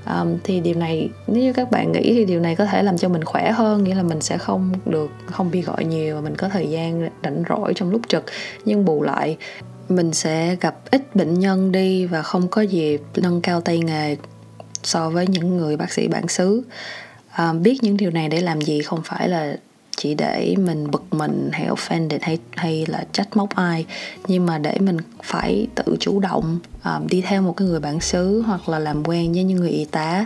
Um, 0.06 0.38
thì 0.44 0.60
điều 0.60 0.74
này 0.74 1.10
nếu 1.26 1.42
như 1.42 1.52
các 1.52 1.70
bạn 1.70 1.92
nghĩ 1.92 2.14
thì 2.14 2.24
điều 2.24 2.40
này 2.40 2.56
có 2.56 2.64
thể 2.64 2.82
làm 2.82 2.98
cho 2.98 3.08
mình 3.08 3.24
khỏe 3.24 3.52
hơn 3.52 3.84
nghĩa 3.84 3.94
là 3.94 4.02
mình 4.02 4.20
sẽ 4.20 4.38
không 4.38 4.72
được 4.86 5.10
không 5.26 5.50
bị 5.50 5.62
gọi 5.62 5.84
nhiều 5.84 6.14
và 6.14 6.20
mình 6.20 6.36
có 6.36 6.48
thời 6.48 6.70
gian 6.70 7.08
rảnh 7.24 7.42
rỗi 7.48 7.72
trong 7.76 7.90
lúc 7.90 8.00
trực. 8.08 8.24
Nhưng 8.64 8.84
bù 8.84 9.02
lại 9.02 9.36
mình 9.88 10.12
sẽ 10.12 10.56
gặp 10.60 10.76
ít 10.90 11.16
bệnh 11.16 11.38
nhân 11.38 11.72
đi 11.72 12.06
và 12.06 12.22
không 12.22 12.48
có 12.48 12.62
dịp 12.62 13.02
nâng 13.16 13.40
cao 13.40 13.60
tay 13.60 13.78
nghề 13.78 14.16
so 14.82 15.10
với 15.10 15.26
những 15.26 15.56
người 15.56 15.76
bác 15.76 15.92
sĩ 15.92 16.08
bản 16.08 16.28
xứ. 16.28 16.62
À, 17.30 17.52
biết 17.52 17.78
những 17.82 17.96
điều 17.96 18.10
này 18.10 18.28
để 18.28 18.40
làm 18.40 18.60
gì 18.60 18.82
không 18.82 19.00
phải 19.04 19.28
là 19.28 19.56
chỉ 20.02 20.14
để 20.14 20.54
mình 20.58 20.90
bực 20.90 21.14
mình 21.14 21.50
hay 21.52 21.68
offended 21.68 22.18
hay 22.22 22.38
hay 22.56 22.86
là 22.88 23.04
trách 23.12 23.36
móc 23.36 23.54
ai. 23.54 23.86
Nhưng 24.26 24.46
mà 24.46 24.58
để 24.58 24.74
mình 24.80 24.96
phải 25.22 25.66
tự 25.74 25.96
chủ 26.00 26.20
động 26.20 26.58
um, 26.84 27.06
đi 27.06 27.20
theo 27.20 27.42
một 27.42 27.56
cái 27.56 27.68
người 27.68 27.80
bản 27.80 28.00
xứ 28.00 28.42
hoặc 28.46 28.68
là 28.68 28.78
làm 28.78 29.04
quen 29.04 29.32
với 29.32 29.44
những 29.44 29.58
người 29.58 29.70
y 29.70 29.84
tá 29.84 30.24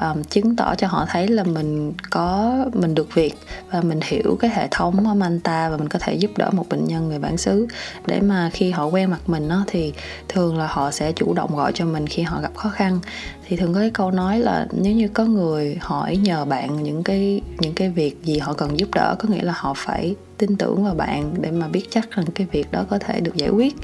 um, 0.00 0.22
chứng 0.22 0.56
tỏ 0.56 0.74
cho 0.74 0.86
họ 0.86 1.06
thấy 1.08 1.28
là 1.28 1.44
mình 1.44 1.92
có 2.10 2.56
mình 2.72 2.94
được 2.94 3.14
việc 3.14 3.34
và 3.70 3.80
mình 3.80 4.00
hiểu 4.04 4.36
cái 4.40 4.50
hệ 4.54 4.68
thống 4.70 5.08
ở 5.08 5.14
Manta 5.14 5.70
và 5.70 5.76
mình 5.76 5.88
có 5.88 5.98
thể 5.98 6.14
giúp 6.14 6.30
đỡ 6.36 6.50
một 6.50 6.68
bệnh 6.68 6.84
nhân 6.84 7.08
người 7.08 7.18
bản 7.18 7.36
xứ. 7.36 7.66
Để 8.06 8.20
mà 8.20 8.50
khi 8.52 8.70
họ 8.70 8.86
quen 8.86 9.10
mặt 9.10 9.20
mình 9.26 9.48
đó, 9.48 9.64
thì 9.66 9.92
thường 10.28 10.58
là 10.58 10.66
họ 10.66 10.90
sẽ 10.90 11.12
chủ 11.12 11.34
động 11.34 11.56
gọi 11.56 11.72
cho 11.74 11.84
mình 11.84 12.06
khi 12.06 12.22
họ 12.22 12.40
gặp 12.40 12.56
khó 12.56 12.68
khăn 12.68 13.00
thì 13.46 13.56
thường 13.56 13.74
có 13.74 13.80
cái 13.80 13.90
câu 13.90 14.10
nói 14.10 14.38
là 14.38 14.66
nếu 14.72 14.92
như 14.92 15.08
có 15.08 15.24
người 15.24 15.78
hỏi 15.80 16.16
nhờ 16.16 16.44
bạn 16.44 16.82
những 16.82 17.02
cái 17.02 17.40
những 17.58 17.74
cái 17.74 17.90
việc 17.90 18.22
gì 18.22 18.38
họ 18.38 18.52
cần 18.52 18.78
giúp 18.78 18.88
đỡ, 18.94 19.16
có 19.18 19.28
nghĩa 19.28 19.42
là 19.42 19.54
họ 19.56 19.74
phải 19.76 20.14
tin 20.38 20.56
tưởng 20.56 20.84
vào 20.84 20.94
bạn 20.94 21.34
để 21.40 21.50
mà 21.50 21.68
biết 21.68 21.86
chắc 21.90 22.10
rằng 22.10 22.26
cái 22.34 22.46
việc 22.52 22.72
đó 22.72 22.84
có 22.90 22.98
thể 22.98 23.20
được 23.20 23.36
giải 23.36 23.50
quyết. 23.50 23.76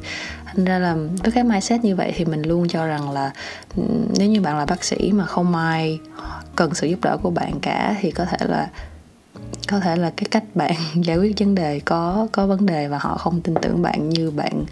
Thành 0.44 0.64
ra 0.64 0.78
là 0.78 0.94
với 0.94 1.32
cái 1.32 1.44
mindset 1.44 1.84
như 1.84 1.96
vậy 1.96 2.12
thì 2.16 2.24
mình 2.24 2.42
luôn 2.42 2.68
cho 2.68 2.86
rằng 2.86 3.10
là 3.10 3.32
ừ, 3.76 3.82
nếu 4.18 4.28
như 4.28 4.40
bạn 4.40 4.58
là 4.58 4.66
bác 4.66 4.84
sĩ 4.84 5.12
mà 5.12 5.26
không 5.26 5.54
ai 5.54 5.98
cần 6.56 6.74
sự 6.74 6.86
giúp 6.86 6.98
đỡ 7.02 7.16
của 7.22 7.30
bạn 7.30 7.60
cả 7.60 7.96
thì 8.00 8.10
có 8.10 8.24
thể 8.24 8.46
là, 8.48 8.70
có 9.68 9.80
thể 9.80 9.96
là 9.96 10.12
cái 10.16 10.28
cách 10.30 10.44
bạn 10.54 10.74
giải 10.94 11.16
quyết 11.16 11.38
vấn 11.38 11.54
đề 11.54 11.80
có 11.80 12.28
có 12.32 12.46
vấn 12.46 12.66
đề 12.66 12.88
và 12.88 12.98
họ 12.98 13.16
không 13.16 13.40
tin 13.40 13.54
tưởng 13.62 13.82
bạn 13.82 14.08
như 14.08 14.30
bạn 14.30 14.64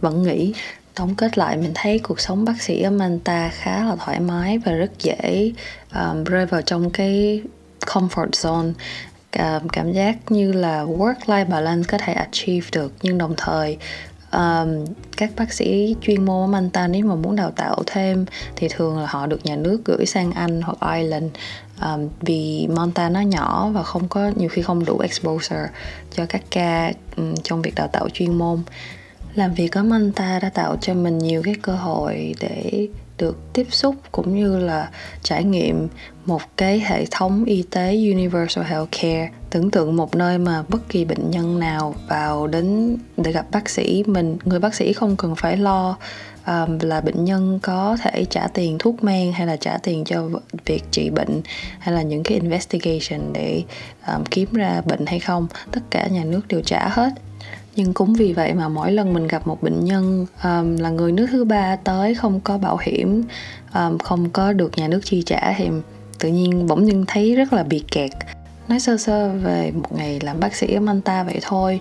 vẫn 0.00 0.22
nghĩ 0.22 0.54
tổng 0.94 1.14
kết 1.14 1.38
lại 1.38 1.56
mình 1.56 1.72
thấy 1.74 1.98
cuộc 1.98 2.20
sống 2.20 2.44
bác 2.44 2.62
sĩ 2.62 2.82
ở 2.82 2.90
Manta 2.90 3.48
khá 3.48 3.84
là 3.84 3.96
thoải 3.96 4.20
mái 4.20 4.58
và 4.58 4.72
rất 4.72 4.90
dễ 4.98 5.52
um, 5.94 6.24
rơi 6.24 6.46
vào 6.46 6.62
trong 6.62 6.90
cái 6.90 7.42
comfort 7.86 8.30
zone. 8.30 8.72
Um, 9.38 9.68
cảm 9.68 9.92
giác 9.92 10.16
như 10.28 10.52
là 10.52 10.84
work 10.84 11.14
life 11.26 11.48
balance 11.48 11.88
có 11.88 11.98
thể 11.98 12.12
achieve 12.12 12.68
được 12.72 12.92
nhưng 13.02 13.18
đồng 13.18 13.34
thời 13.36 13.78
um, 14.32 14.84
các 15.16 15.30
bác 15.36 15.52
sĩ 15.52 15.96
chuyên 16.00 16.24
môn 16.24 16.44
ở 16.44 16.46
Manta 16.46 16.86
nếu 16.86 17.04
mà 17.04 17.14
muốn 17.14 17.36
đào 17.36 17.50
tạo 17.50 17.82
thêm 17.86 18.26
thì 18.56 18.68
thường 18.68 18.98
là 18.98 19.06
họ 19.06 19.26
được 19.26 19.44
nhà 19.44 19.56
nước 19.56 19.80
gửi 19.84 20.06
sang 20.06 20.32
Anh 20.32 20.62
hoặc 20.62 20.96
Ireland. 20.96 21.30
Um, 21.82 22.08
vì 22.20 22.66
Manta 22.70 23.08
nó 23.08 23.20
nhỏ 23.20 23.70
và 23.74 23.82
không 23.82 24.08
có 24.08 24.32
nhiều 24.36 24.48
khi 24.48 24.62
không 24.62 24.84
đủ 24.84 24.98
exposure 24.98 25.68
cho 26.12 26.26
các 26.28 26.42
ca 26.50 26.92
um, 27.16 27.34
trong 27.42 27.62
việc 27.62 27.74
đào 27.74 27.88
tạo 27.88 28.08
chuyên 28.12 28.38
môn 28.38 28.62
làm 29.34 29.54
việc 29.54 29.72
ở 29.72 29.82
Manta 29.82 30.38
đã 30.38 30.50
tạo 30.50 30.76
cho 30.80 30.94
mình 30.94 31.18
nhiều 31.18 31.42
cái 31.42 31.54
cơ 31.62 31.72
hội 31.72 32.34
để 32.40 32.88
được 33.18 33.36
tiếp 33.52 33.66
xúc 33.70 33.94
cũng 34.12 34.34
như 34.34 34.58
là 34.58 34.90
trải 35.22 35.44
nghiệm 35.44 35.88
một 36.26 36.42
cái 36.56 36.80
hệ 36.80 37.06
thống 37.10 37.44
y 37.44 37.62
tế 37.70 37.90
universal 37.90 38.64
healthcare 38.64 39.30
tưởng 39.50 39.70
tượng 39.70 39.96
một 39.96 40.14
nơi 40.14 40.38
mà 40.38 40.62
bất 40.68 40.88
kỳ 40.88 41.04
bệnh 41.04 41.30
nhân 41.30 41.58
nào 41.58 41.94
vào 42.08 42.46
đến 42.46 42.96
để 43.16 43.32
gặp 43.32 43.46
bác 43.52 43.68
sĩ. 43.68 44.04
Mình 44.06 44.36
người 44.44 44.58
bác 44.58 44.74
sĩ 44.74 44.92
không 44.92 45.16
cần 45.16 45.34
phải 45.36 45.56
lo 45.56 45.96
um, 46.46 46.78
là 46.80 47.00
bệnh 47.00 47.24
nhân 47.24 47.58
có 47.62 47.96
thể 48.02 48.24
trả 48.30 48.46
tiền 48.46 48.76
thuốc 48.78 49.04
men 49.04 49.32
hay 49.32 49.46
là 49.46 49.56
trả 49.56 49.78
tiền 49.78 50.04
cho 50.04 50.28
việc 50.64 50.82
trị 50.90 51.10
bệnh 51.10 51.40
hay 51.78 51.94
là 51.94 52.02
những 52.02 52.22
cái 52.22 52.40
investigation 52.40 53.32
để 53.32 53.62
um, 54.06 54.24
kiếm 54.30 54.48
ra 54.52 54.82
bệnh 54.86 55.06
hay 55.06 55.18
không. 55.18 55.46
Tất 55.70 55.80
cả 55.90 56.06
nhà 56.06 56.24
nước 56.24 56.48
đều 56.48 56.60
trả 56.60 56.88
hết 56.88 57.10
nhưng 57.76 57.94
cũng 57.94 58.14
vì 58.14 58.32
vậy 58.32 58.54
mà 58.54 58.68
mỗi 58.68 58.92
lần 58.92 59.12
mình 59.12 59.26
gặp 59.26 59.46
một 59.46 59.62
bệnh 59.62 59.84
nhân 59.84 60.26
um, 60.44 60.76
là 60.76 60.90
người 60.90 61.12
nước 61.12 61.26
thứ 61.30 61.44
ba 61.44 61.76
tới 61.76 62.14
không 62.14 62.40
có 62.40 62.58
bảo 62.58 62.78
hiểm 62.82 63.22
um, 63.74 63.98
không 63.98 64.30
có 64.30 64.52
được 64.52 64.78
nhà 64.78 64.88
nước 64.88 65.00
chi 65.04 65.22
trả 65.26 65.54
thì 65.56 65.68
tự 66.18 66.28
nhiên 66.28 66.66
bỗng 66.66 66.84
nhiên 66.84 67.04
thấy 67.08 67.34
rất 67.34 67.52
là 67.52 67.62
bị 67.62 67.84
kẹt. 67.90 68.10
Nói 68.68 68.80
sơ 68.80 68.96
sơ 68.96 69.28
về 69.28 69.72
một 69.74 69.92
ngày 69.96 70.20
làm 70.22 70.40
bác 70.40 70.54
sĩ 70.54 70.74
ở 70.74 70.80
Manta 70.80 71.22
vậy 71.22 71.38
thôi 71.42 71.80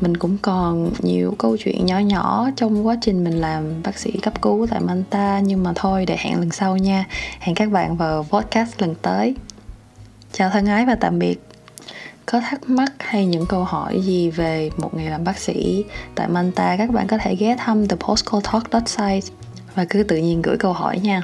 mình 0.00 0.16
cũng 0.16 0.38
còn 0.42 0.90
nhiều 1.02 1.34
câu 1.38 1.56
chuyện 1.56 1.86
nhỏ 1.86 1.98
nhỏ 1.98 2.50
trong 2.56 2.86
quá 2.86 2.96
trình 3.00 3.24
mình 3.24 3.40
làm 3.40 3.82
bác 3.82 3.98
sĩ 3.98 4.10
cấp 4.10 4.42
cứu 4.42 4.66
tại 4.70 4.80
Manta. 4.80 5.40
Nhưng 5.40 5.62
mà 5.62 5.72
thôi 5.74 6.04
để 6.06 6.16
hẹn 6.18 6.38
lần 6.38 6.50
sau 6.50 6.76
nha. 6.76 7.04
Hẹn 7.40 7.54
các 7.54 7.70
bạn 7.70 7.96
vào 7.96 8.26
podcast 8.30 8.82
lần 8.82 8.94
tới. 9.02 9.34
Chào 10.32 10.50
thân 10.50 10.66
ái 10.66 10.86
và 10.86 10.94
tạm 10.94 11.18
biệt 11.18 11.53
có 12.26 12.40
thắc 12.40 12.70
mắc 12.70 12.92
hay 12.98 13.26
những 13.26 13.46
câu 13.46 13.64
hỏi 13.64 14.00
gì 14.00 14.30
về 14.30 14.70
một 14.76 14.94
ngày 14.94 15.10
làm 15.10 15.24
bác 15.24 15.38
sĩ 15.38 15.84
tại 16.14 16.28
Manta, 16.28 16.76
các 16.76 16.90
bạn 16.90 17.06
có 17.06 17.18
thể 17.18 17.34
ghé 17.34 17.56
thăm 17.58 17.88
thepostcalltalk.site 17.88 19.34
và 19.74 19.84
cứ 19.90 20.02
tự 20.02 20.16
nhiên 20.16 20.42
gửi 20.42 20.56
câu 20.56 20.72
hỏi 20.72 20.98
nha. 20.98 21.22